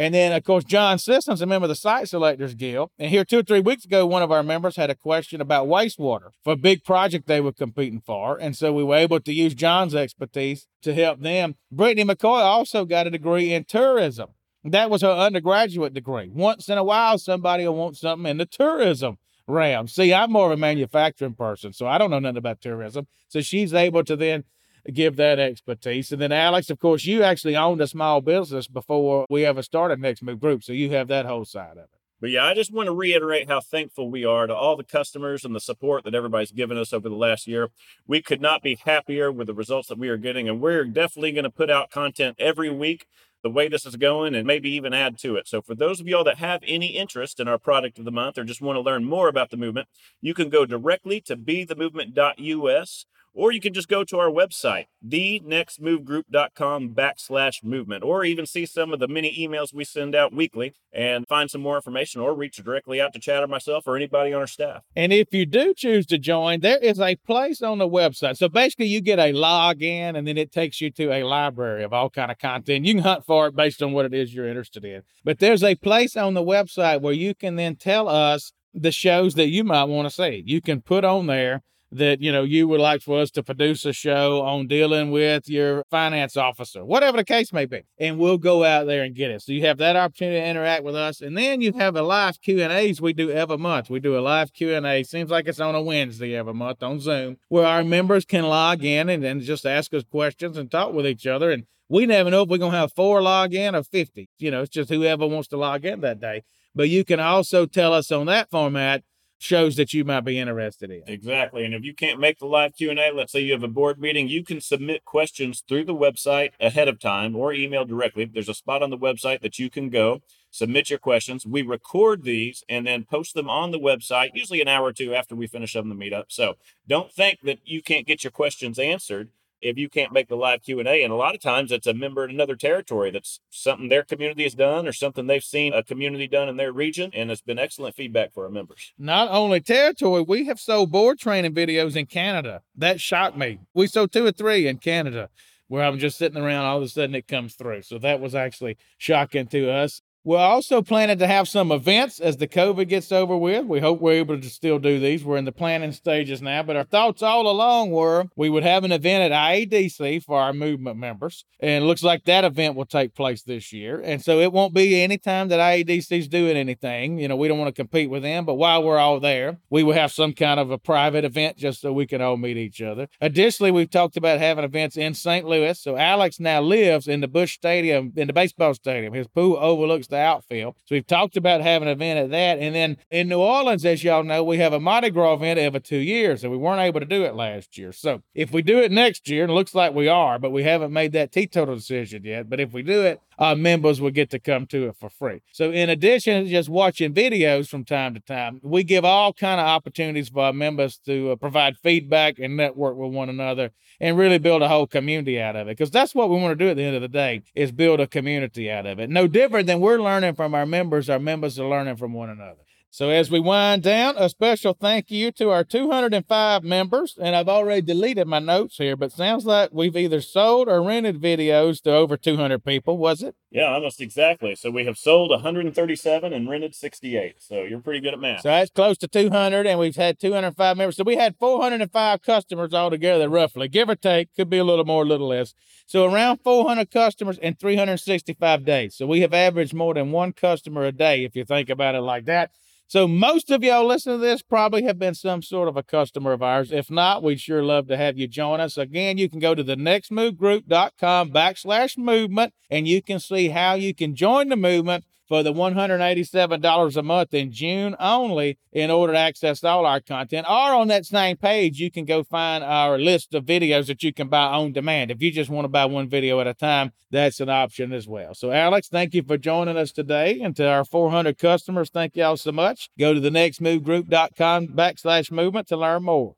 And 0.00 0.14
then, 0.14 0.32
of 0.32 0.42
course, 0.44 0.64
John 0.64 0.98
Systems, 0.98 1.42
a 1.42 1.46
member 1.46 1.66
of 1.66 1.68
the 1.68 1.74
Site 1.74 2.08
Selectors 2.08 2.54
Guild. 2.54 2.88
And 2.98 3.10
here, 3.10 3.22
two 3.22 3.40
or 3.40 3.42
three 3.42 3.60
weeks 3.60 3.84
ago, 3.84 4.06
one 4.06 4.22
of 4.22 4.32
our 4.32 4.42
members 4.42 4.76
had 4.76 4.88
a 4.88 4.94
question 4.94 5.42
about 5.42 5.66
wastewater 5.66 6.30
for 6.42 6.54
a 6.54 6.56
big 6.56 6.84
project 6.84 7.26
they 7.26 7.42
were 7.42 7.52
competing 7.52 8.00
for. 8.00 8.38
And 8.40 8.56
so 8.56 8.72
we 8.72 8.82
were 8.82 8.96
able 8.96 9.20
to 9.20 9.30
use 9.30 9.52
John's 9.52 9.94
expertise 9.94 10.66
to 10.84 10.94
help 10.94 11.20
them. 11.20 11.56
Brittany 11.70 12.04
McCoy 12.04 12.40
also 12.40 12.86
got 12.86 13.08
a 13.08 13.10
degree 13.10 13.52
in 13.52 13.64
tourism. 13.64 14.30
That 14.64 14.88
was 14.88 15.02
her 15.02 15.10
undergraduate 15.10 15.92
degree. 15.92 16.30
Once 16.32 16.70
in 16.70 16.78
a 16.78 16.84
while, 16.84 17.18
somebody 17.18 17.66
will 17.66 17.76
want 17.76 17.98
something 17.98 18.30
in 18.30 18.38
the 18.38 18.46
tourism 18.46 19.18
realm. 19.46 19.86
See, 19.86 20.14
I'm 20.14 20.32
more 20.32 20.46
of 20.46 20.52
a 20.52 20.56
manufacturing 20.56 21.34
person, 21.34 21.74
so 21.74 21.86
I 21.86 21.98
don't 21.98 22.10
know 22.10 22.20
nothing 22.20 22.38
about 22.38 22.62
tourism. 22.62 23.06
So 23.28 23.42
she's 23.42 23.74
able 23.74 24.04
to 24.04 24.16
then 24.16 24.44
give 24.92 25.16
that 25.16 25.38
expertise. 25.38 26.12
And 26.12 26.20
then, 26.20 26.32
Alex, 26.32 26.70
of 26.70 26.78
course, 26.78 27.04
you 27.04 27.22
actually 27.22 27.56
owned 27.56 27.80
a 27.80 27.86
small 27.86 28.20
business 28.20 28.68
before 28.68 29.26
we 29.28 29.44
ever 29.44 29.62
started 29.62 30.00
Next 30.00 30.22
Move 30.22 30.40
Group. 30.40 30.64
So 30.64 30.72
you 30.72 30.90
have 30.90 31.08
that 31.08 31.26
whole 31.26 31.44
side 31.44 31.72
of 31.72 31.84
it. 31.84 31.90
But 32.20 32.30
yeah, 32.30 32.44
I 32.44 32.54
just 32.54 32.72
want 32.72 32.86
to 32.86 32.92
reiterate 32.92 33.48
how 33.48 33.60
thankful 33.60 34.10
we 34.10 34.26
are 34.26 34.46
to 34.46 34.54
all 34.54 34.76
the 34.76 34.84
customers 34.84 35.44
and 35.44 35.54
the 35.54 35.60
support 35.60 36.04
that 36.04 36.14
everybody's 36.14 36.52
given 36.52 36.76
us 36.76 36.92
over 36.92 37.08
the 37.08 37.14
last 37.14 37.46
year. 37.46 37.70
We 38.06 38.20
could 38.20 38.42
not 38.42 38.62
be 38.62 38.74
happier 38.84 39.32
with 39.32 39.46
the 39.46 39.54
results 39.54 39.88
that 39.88 39.98
we 39.98 40.10
are 40.10 40.18
getting, 40.18 40.46
and 40.46 40.60
we're 40.60 40.84
definitely 40.84 41.32
going 41.32 41.44
to 41.44 41.50
put 41.50 41.70
out 41.70 41.90
content 41.90 42.36
every 42.38 42.70
week 42.70 43.06
the 43.42 43.48
way 43.48 43.68
this 43.68 43.86
is 43.86 43.96
going 43.96 44.34
and 44.34 44.46
maybe 44.46 44.70
even 44.70 44.92
add 44.92 45.18
to 45.18 45.36
it. 45.36 45.48
So 45.48 45.62
for 45.62 45.74
those 45.74 45.98
of 45.98 46.06
y'all 46.06 46.24
that 46.24 46.36
have 46.36 46.62
any 46.66 46.88
interest 46.88 47.40
in 47.40 47.48
our 47.48 47.58
product 47.58 47.98
of 47.98 48.04
the 48.04 48.10
month 48.10 48.36
or 48.36 48.44
just 48.44 48.60
want 48.60 48.76
to 48.76 48.82
learn 48.82 49.06
more 49.06 49.28
about 49.28 49.50
the 49.50 49.56
movement, 49.56 49.88
you 50.20 50.34
can 50.34 50.50
go 50.50 50.66
directly 50.66 51.22
to 51.22 51.36
be 51.36 51.64
bethemovement.us 51.64 53.06
or 53.34 53.52
you 53.52 53.60
can 53.60 53.72
just 53.72 53.88
go 53.88 54.04
to 54.04 54.18
our 54.18 54.30
website, 54.30 54.86
thenextmovegroup.com 55.06 56.90
backslash 56.90 57.62
movement, 57.62 58.04
or 58.04 58.24
even 58.24 58.46
see 58.46 58.66
some 58.66 58.92
of 58.92 59.00
the 59.00 59.08
many 59.08 59.34
emails 59.36 59.72
we 59.72 59.84
send 59.84 60.14
out 60.14 60.32
weekly 60.32 60.74
and 60.92 61.26
find 61.28 61.50
some 61.50 61.60
more 61.60 61.76
information 61.76 62.20
or 62.20 62.34
reach 62.34 62.56
directly 62.56 63.00
out 63.00 63.12
to 63.12 63.18
Chad 63.18 63.42
or 63.42 63.46
myself 63.46 63.84
or 63.86 63.96
anybody 63.96 64.32
on 64.32 64.40
our 64.40 64.46
staff. 64.46 64.82
And 64.96 65.12
if 65.12 65.32
you 65.32 65.46
do 65.46 65.72
choose 65.74 66.06
to 66.06 66.18
join, 66.18 66.60
there 66.60 66.78
is 66.78 67.00
a 67.00 67.16
place 67.16 67.62
on 67.62 67.78
the 67.78 67.88
website. 67.88 68.36
So 68.36 68.48
basically 68.48 68.86
you 68.86 69.00
get 69.00 69.18
a 69.18 69.32
login 69.32 70.16
and 70.16 70.26
then 70.26 70.36
it 70.36 70.52
takes 70.52 70.80
you 70.80 70.90
to 70.92 71.12
a 71.12 71.22
library 71.22 71.84
of 71.84 71.92
all 71.92 72.10
kind 72.10 72.30
of 72.30 72.38
content. 72.38 72.84
You 72.84 72.94
can 72.94 73.02
hunt 73.02 73.24
for 73.24 73.46
it 73.46 73.56
based 73.56 73.82
on 73.82 73.92
what 73.92 74.06
it 74.06 74.14
is 74.14 74.34
you're 74.34 74.48
interested 74.48 74.84
in. 74.84 75.02
But 75.24 75.38
there's 75.38 75.62
a 75.62 75.76
place 75.76 76.16
on 76.16 76.34
the 76.34 76.42
website 76.42 77.00
where 77.00 77.12
you 77.12 77.34
can 77.34 77.56
then 77.56 77.76
tell 77.76 78.08
us 78.08 78.52
the 78.72 78.92
shows 78.92 79.34
that 79.34 79.48
you 79.48 79.64
might 79.64 79.84
want 79.84 80.08
to 80.08 80.14
see. 80.14 80.42
You 80.46 80.60
can 80.60 80.80
put 80.80 81.04
on 81.04 81.26
there 81.26 81.62
that 81.92 82.20
you 82.20 82.30
know 82.30 82.44
you 82.44 82.68
would 82.68 82.80
like 82.80 83.02
for 83.02 83.20
us 83.20 83.30
to 83.32 83.42
produce 83.42 83.84
a 83.84 83.92
show 83.92 84.42
on 84.42 84.66
dealing 84.66 85.10
with 85.10 85.48
your 85.48 85.84
finance 85.90 86.36
officer 86.36 86.84
whatever 86.84 87.16
the 87.16 87.24
case 87.24 87.52
may 87.52 87.66
be 87.66 87.82
and 87.98 88.18
we'll 88.18 88.38
go 88.38 88.64
out 88.64 88.86
there 88.86 89.02
and 89.02 89.14
get 89.14 89.30
it. 89.30 89.42
So 89.42 89.52
you 89.52 89.66
have 89.66 89.78
that 89.78 89.96
opportunity 89.96 90.40
to 90.40 90.46
interact 90.46 90.84
with 90.84 90.94
us 90.94 91.20
and 91.20 91.36
then 91.36 91.60
you 91.60 91.72
have 91.72 91.96
a 91.96 92.02
live 92.02 92.40
q 92.40 92.60
and 92.62 92.72
a's 92.72 93.00
we 93.00 93.12
do 93.12 93.30
every 93.30 93.58
month. 93.58 93.90
We 93.90 94.00
do 94.00 94.16
a 94.16 94.20
live 94.20 94.52
q&a 94.52 95.02
seems 95.04 95.30
like 95.30 95.48
it's 95.48 95.60
on 95.60 95.74
a 95.74 95.82
wednesday 95.82 96.34
every 96.34 96.54
month 96.54 96.82
on 96.82 97.00
zoom 97.00 97.38
where 97.48 97.66
our 97.66 97.82
members 97.82 98.24
can 98.24 98.44
log 98.44 98.84
in 98.84 99.08
and 99.08 99.22
then 99.22 99.40
just 99.40 99.66
ask 99.66 99.92
us 99.94 100.04
questions 100.04 100.56
and 100.56 100.70
talk 100.70 100.92
with 100.92 101.06
each 101.06 101.26
other 101.26 101.50
and 101.50 101.64
we 101.88 102.06
never 102.06 102.30
know 102.30 102.42
if 102.42 102.48
we're 102.48 102.58
going 102.58 102.70
to 102.72 102.78
have 102.78 102.92
four 102.92 103.20
log 103.20 103.52
in 103.52 103.74
or 103.74 103.82
50 103.82 104.28
you 104.38 104.50
know 104.50 104.62
it's 104.62 104.70
just 104.70 104.90
whoever 104.90 105.26
wants 105.26 105.48
to 105.48 105.56
log 105.56 105.84
in 105.84 106.00
that 106.02 106.20
day. 106.20 106.42
But 106.72 106.88
you 106.88 107.04
can 107.04 107.18
also 107.18 107.66
tell 107.66 107.92
us 107.92 108.12
on 108.12 108.26
that 108.26 108.48
format 108.48 109.02
shows 109.40 109.76
that 109.76 109.94
you 109.94 110.04
might 110.04 110.20
be 110.20 110.38
interested 110.38 110.90
in. 110.90 111.02
Exactly. 111.06 111.64
And 111.64 111.74
if 111.74 111.82
you 111.82 111.94
can't 111.94 112.20
make 112.20 112.38
the 112.38 112.46
live 112.46 112.76
Q&A, 112.76 113.10
let's 113.10 113.32
say 113.32 113.40
you 113.40 113.52
have 113.52 113.62
a 113.62 113.68
board 113.68 113.98
meeting, 113.98 114.28
you 114.28 114.44
can 114.44 114.60
submit 114.60 115.06
questions 115.06 115.64
through 115.66 115.86
the 115.86 115.94
website 115.94 116.50
ahead 116.60 116.88
of 116.88 117.00
time 117.00 117.34
or 117.34 117.52
email 117.52 117.86
directly. 117.86 118.26
There's 118.26 118.50
a 118.50 118.54
spot 118.54 118.82
on 118.82 118.90
the 118.90 118.98
website 118.98 119.40
that 119.40 119.58
you 119.58 119.70
can 119.70 119.88
go 119.88 120.20
submit 120.50 120.90
your 120.90 120.98
questions. 120.98 121.46
We 121.46 121.62
record 121.62 122.22
these 122.22 122.64
and 122.68 122.86
then 122.86 123.04
post 123.04 123.34
them 123.34 123.48
on 123.48 123.70
the 123.70 123.78
website, 123.78 124.30
usually 124.34 124.60
an 124.60 124.68
hour 124.68 124.86
or 124.86 124.92
two 124.92 125.14
after 125.14 125.34
we 125.34 125.46
finish 125.46 125.74
up 125.74 125.88
the 125.88 125.94
meetup. 125.94 126.24
So 126.28 126.56
don't 126.86 127.10
think 127.10 127.40
that 127.44 127.60
you 127.64 127.82
can't 127.82 128.06
get 128.06 128.22
your 128.22 128.30
questions 128.32 128.78
answered 128.78 129.30
if 129.60 129.76
you 129.78 129.88
can't 129.88 130.12
make 130.12 130.28
the 130.28 130.36
live 130.36 130.62
q&a 130.62 131.02
and 131.02 131.12
a 131.12 131.16
lot 131.16 131.34
of 131.34 131.40
times 131.40 131.72
it's 131.72 131.86
a 131.86 131.94
member 131.94 132.24
in 132.24 132.30
another 132.30 132.56
territory 132.56 133.10
that's 133.10 133.40
something 133.50 133.88
their 133.88 134.02
community 134.02 134.42
has 134.42 134.54
done 134.54 134.86
or 134.86 134.92
something 134.92 135.26
they've 135.26 135.44
seen 135.44 135.72
a 135.72 135.82
community 135.82 136.26
done 136.26 136.48
in 136.48 136.56
their 136.56 136.72
region 136.72 137.10
and 137.14 137.30
it's 137.30 137.40
been 137.40 137.58
excellent 137.58 137.94
feedback 137.94 138.32
for 138.32 138.44
our 138.44 138.50
members. 138.50 138.92
Not 138.98 139.28
only 139.30 139.60
territory 139.60 140.22
we 140.22 140.46
have 140.46 140.60
sold 140.60 140.90
board 140.90 141.18
training 141.18 141.54
videos 141.54 141.96
in 141.96 142.06
canada. 142.06 142.62
That 142.76 143.00
shocked 143.00 143.36
me. 143.36 143.60
We 143.74 143.86
sold 143.86 144.12
two 144.12 144.26
or 144.26 144.32
three 144.32 144.66
in 144.66 144.78
canada 144.78 145.28
where 145.68 145.84
i'm 145.84 145.98
just 145.98 146.18
sitting 146.18 146.40
around 146.42 146.64
all 146.64 146.78
of 146.78 146.82
a 146.82 146.88
sudden 146.88 147.14
it 147.14 147.28
comes 147.28 147.54
through. 147.54 147.82
So 147.82 147.98
that 147.98 148.20
was 148.20 148.34
actually 148.34 148.76
shocking 148.98 149.46
to 149.48 149.70
us 149.70 150.02
We're 150.22 150.36
also 150.36 150.82
planning 150.82 151.18
to 151.18 151.26
have 151.26 151.48
some 151.48 151.72
events 151.72 152.20
as 152.20 152.36
the 152.36 152.46
COVID 152.46 152.88
gets 152.88 153.10
over 153.10 153.34
with. 153.34 153.64
We 153.64 153.80
hope 153.80 154.02
we're 154.02 154.12
able 154.12 154.38
to 154.38 154.50
still 154.50 154.78
do 154.78 155.00
these. 155.00 155.24
We're 155.24 155.38
in 155.38 155.46
the 155.46 155.52
planning 155.52 155.92
stages 155.92 156.42
now, 156.42 156.62
but 156.62 156.76
our 156.76 156.84
thoughts 156.84 157.22
all 157.22 157.48
along 157.50 157.90
were 157.90 158.26
we 158.36 158.50
would 158.50 158.62
have 158.62 158.84
an 158.84 158.92
event 158.92 159.32
at 159.32 159.36
IEDC 159.36 160.22
for 160.22 160.38
our 160.38 160.52
movement 160.52 160.98
members. 160.98 161.46
And 161.58 161.82
it 161.82 161.86
looks 161.86 162.02
like 162.02 162.24
that 162.24 162.44
event 162.44 162.76
will 162.76 162.84
take 162.84 163.14
place 163.14 163.42
this 163.42 163.72
year. 163.72 163.98
And 163.98 164.22
so 164.22 164.40
it 164.40 164.52
won't 164.52 164.74
be 164.74 165.00
any 165.00 165.16
time 165.16 165.48
that 165.48 165.58
IEDC 165.58 166.18
is 166.18 166.28
doing 166.28 166.54
anything. 166.54 167.18
You 167.18 167.28
know, 167.28 167.36
we 167.36 167.48
don't 167.48 167.58
want 167.58 167.74
to 167.74 167.82
compete 167.82 168.10
with 168.10 168.22
them, 168.22 168.44
but 168.44 168.56
while 168.56 168.82
we're 168.82 168.98
all 168.98 169.20
there, 169.20 169.58
we 169.70 169.82
will 169.82 169.94
have 169.94 170.12
some 170.12 170.34
kind 170.34 170.60
of 170.60 170.70
a 170.70 170.76
private 170.76 171.24
event 171.24 171.56
just 171.56 171.80
so 171.80 171.94
we 171.94 172.06
can 172.06 172.20
all 172.20 172.36
meet 172.36 172.58
each 172.58 172.82
other. 172.82 173.08
Additionally, 173.22 173.70
we've 173.70 173.90
talked 173.90 174.18
about 174.18 174.38
having 174.38 174.64
events 174.64 174.98
in 174.98 175.14
St. 175.14 175.46
Louis. 175.46 175.80
So 175.80 175.96
Alex 175.96 176.38
now 176.38 176.60
lives 176.60 177.08
in 177.08 177.22
the 177.22 177.28
Busch 177.28 177.54
Stadium, 177.54 178.12
in 178.16 178.26
the 178.26 178.34
baseball 178.34 178.74
stadium. 178.74 179.14
His 179.14 179.26
pool 179.26 179.56
overlooks 179.58 180.09
the 180.10 180.18
outfield. 180.18 180.74
So 180.84 180.94
we've 180.94 181.06
talked 181.06 181.36
about 181.36 181.60
having 181.60 181.88
an 181.88 181.92
event 181.92 182.18
at 182.18 182.30
that. 182.30 182.58
And 182.58 182.74
then 182.74 182.96
in 183.10 183.28
New 183.28 183.40
Orleans, 183.40 183.84
as 183.84 184.04
y'all 184.04 184.24
know, 184.24 184.44
we 184.44 184.58
have 184.58 184.72
a 184.72 184.80
Mardi 184.80 185.10
Gras 185.10 185.34
event 185.34 185.58
every 185.58 185.80
two 185.80 185.98
years, 185.98 186.42
and 186.42 186.52
we 186.52 186.58
weren't 186.58 186.80
able 186.80 187.00
to 187.00 187.06
do 187.06 187.24
it 187.24 187.34
last 187.34 187.78
year. 187.78 187.92
So 187.92 188.22
if 188.34 188.52
we 188.52 188.62
do 188.62 188.80
it 188.80 188.92
next 188.92 189.28
year, 189.28 189.42
and 189.42 189.50
it 189.50 189.54
looks 189.54 189.74
like 189.74 189.94
we 189.94 190.08
are, 190.08 190.38
but 190.38 190.50
we 190.50 190.64
haven't 190.64 190.92
made 190.92 191.12
that 191.12 191.32
teetotal 191.32 191.74
decision 191.74 192.24
yet. 192.24 192.50
But 192.50 192.60
if 192.60 192.72
we 192.72 192.82
do 192.82 193.02
it, 193.02 193.20
our 193.38 193.56
members 193.56 194.02
will 194.02 194.10
get 194.10 194.28
to 194.30 194.38
come 194.38 194.66
to 194.66 194.88
it 194.88 194.96
for 195.00 195.08
free. 195.08 195.40
So 195.52 195.70
in 195.70 195.88
addition 195.88 196.44
to 196.44 196.50
just 196.50 196.68
watching 196.68 197.14
videos 197.14 197.68
from 197.68 197.84
time 197.84 198.12
to 198.12 198.20
time, 198.20 198.60
we 198.62 198.84
give 198.84 199.04
all 199.04 199.32
kind 199.32 199.58
of 199.58 199.66
opportunities 199.66 200.28
for 200.28 200.44
our 200.44 200.52
members 200.52 200.98
to 201.06 201.30
uh, 201.30 201.36
provide 201.36 201.78
feedback 201.78 202.38
and 202.38 202.56
network 202.56 202.96
with 202.96 203.12
one 203.12 203.30
another 203.30 203.70
and 203.98 204.18
really 204.18 204.38
build 204.38 204.60
a 204.60 204.68
whole 204.68 204.86
community 204.86 205.40
out 205.40 205.56
of 205.56 205.68
it. 205.68 205.78
Because 205.78 205.90
that's 205.90 206.14
what 206.14 206.28
we 206.28 206.36
want 206.36 206.58
to 206.58 206.64
do 206.64 206.70
at 206.70 206.76
the 206.76 206.82
end 206.82 206.96
of 206.96 207.02
the 207.02 207.08
day 207.08 207.42
is 207.54 207.72
build 207.72 208.00
a 208.00 208.06
community 208.06 208.70
out 208.70 208.84
of 208.84 208.98
it. 208.98 209.08
No 209.08 209.26
different 209.26 209.66
than 209.66 209.80
we're 209.80 209.99
learning 210.00 210.34
from 210.34 210.54
our 210.54 210.66
members, 210.66 211.08
our 211.10 211.18
members 211.18 211.58
are 211.58 211.68
learning 211.68 211.96
from 211.96 212.12
one 212.12 212.30
another. 212.30 212.62
So 212.92 213.08
as 213.08 213.30
we 213.30 213.38
wind 213.38 213.84
down, 213.84 214.16
a 214.18 214.28
special 214.28 214.74
thank 214.74 215.12
you 215.12 215.30
to 215.32 215.50
our 215.50 215.62
205 215.62 216.64
members. 216.64 217.16
And 217.22 217.36
I've 217.36 217.48
already 217.48 217.82
deleted 217.82 218.26
my 218.26 218.40
notes 218.40 218.78
here, 218.78 218.96
but 218.96 219.12
sounds 219.12 219.46
like 219.46 219.70
we've 219.72 219.96
either 219.96 220.20
sold 220.20 220.68
or 220.68 220.82
rented 220.82 221.20
videos 221.20 221.80
to 221.82 221.92
over 221.92 222.16
200 222.16 222.64
people, 222.64 222.98
was 222.98 223.22
it? 223.22 223.36
Yeah, 223.52 223.72
almost 223.72 224.00
exactly. 224.00 224.56
So 224.56 224.72
we 224.72 224.86
have 224.86 224.98
sold 224.98 225.30
137 225.30 226.32
and 226.32 226.50
rented 226.50 226.74
68. 226.74 227.36
So 227.38 227.62
you're 227.62 227.78
pretty 227.78 228.00
good 228.00 228.12
at 228.12 228.18
math. 228.18 228.40
So 228.40 228.48
that's 228.48 228.72
close 228.72 228.98
to 228.98 229.08
200, 229.08 229.68
and 229.68 229.78
we've 229.78 229.94
had 229.94 230.18
205 230.18 230.76
members. 230.76 230.96
So 230.96 231.04
we 231.04 231.14
had 231.14 231.36
405 231.38 232.22
customers 232.22 232.74
altogether, 232.74 233.28
roughly, 233.28 233.68
give 233.68 233.88
or 233.88 233.94
take. 233.94 234.34
Could 234.34 234.50
be 234.50 234.58
a 234.58 234.64
little 234.64 234.84
more, 234.84 235.04
a 235.04 235.06
little 235.06 235.28
less. 235.28 235.54
So 235.86 236.12
around 236.12 236.40
400 236.42 236.90
customers 236.90 237.38
in 237.38 237.54
365 237.54 238.64
days. 238.64 238.96
So 238.96 239.06
we 239.06 239.20
have 239.20 239.32
averaged 239.32 239.74
more 239.74 239.94
than 239.94 240.10
one 240.10 240.32
customer 240.32 240.84
a 240.84 240.92
day, 240.92 241.24
if 241.24 241.36
you 241.36 241.44
think 241.44 241.70
about 241.70 241.94
it 241.94 242.00
like 242.00 242.24
that. 242.24 242.50
So 242.90 243.06
most 243.06 243.52
of 243.52 243.62
y'all 243.62 243.86
listening 243.86 244.18
to 244.18 244.20
this 244.20 244.42
probably 244.42 244.82
have 244.82 244.98
been 244.98 245.14
some 245.14 245.42
sort 245.42 245.68
of 245.68 245.76
a 245.76 245.82
customer 245.84 246.32
of 246.32 246.42
ours. 246.42 246.72
If 246.72 246.90
not, 246.90 247.22
we'd 247.22 247.40
sure 247.40 247.62
love 247.62 247.86
to 247.86 247.96
have 247.96 248.18
you 248.18 248.26
join 248.26 248.58
us. 248.58 248.76
Again, 248.76 249.16
you 249.16 249.28
can 249.28 249.38
go 249.38 249.54
to 249.54 249.62
the 249.62 249.76
nextmovegroup.com 249.76 251.30
backslash 251.30 251.96
movement 251.96 252.52
and 252.68 252.88
you 252.88 253.00
can 253.00 253.20
see 253.20 253.50
how 253.50 253.74
you 253.74 253.94
can 253.94 254.16
join 254.16 254.48
the 254.48 254.56
movement 254.56 255.04
for 255.30 255.44
the 255.44 255.52
$187 255.52 256.96
a 256.96 257.02
month 257.04 257.34
in 257.34 257.52
June 257.52 257.94
only 258.00 258.58
in 258.72 258.90
order 258.90 259.12
to 259.12 259.18
access 259.18 259.62
all 259.62 259.86
our 259.86 260.00
content. 260.00 260.44
Or 260.50 260.74
on 260.74 260.88
that 260.88 261.06
same 261.06 261.36
page, 261.36 261.78
you 261.78 261.88
can 261.88 262.04
go 262.04 262.24
find 262.24 262.64
our 262.64 262.98
list 262.98 263.32
of 263.34 263.44
videos 263.44 263.86
that 263.86 264.02
you 264.02 264.12
can 264.12 264.26
buy 264.26 264.46
on 264.46 264.72
demand. 264.72 265.12
If 265.12 265.22
you 265.22 265.30
just 265.30 265.48
want 265.48 265.66
to 265.66 265.68
buy 265.68 265.84
one 265.84 266.08
video 266.08 266.40
at 266.40 266.48
a 266.48 266.54
time, 266.54 266.90
that's 267.12 267.38
an 267.38 267.48
option 267.48 267.92
as 267.92 268.08
well. 268.08 268.34
So, 268.34 268.50
Alex, 268.50 268.88
thank 268.88 269.14
you 269.14 269.22
for 269.22 269.38
joining 269.38 269.76
us 269.76 269.92
today. 269.92 270.40
And 270.40 270.56
to 270.56 270.68
our 270.68 270.84
400 270.84 271.38
customers, 271.38 271.90
thank 271.90 272.16
y'all 272.16 272.36
so 272.36 272.50
much. 272.50 272.90
Go 272.98 273.14
to 273.14 273.20
the 273.20 273.30
nextmovegroup.com 273.30 274.68
backslash 274.68 275.30
movement 275.30 275.68
to 275.68 275.76
learn 275.76 276.02
more. 276.02 276.34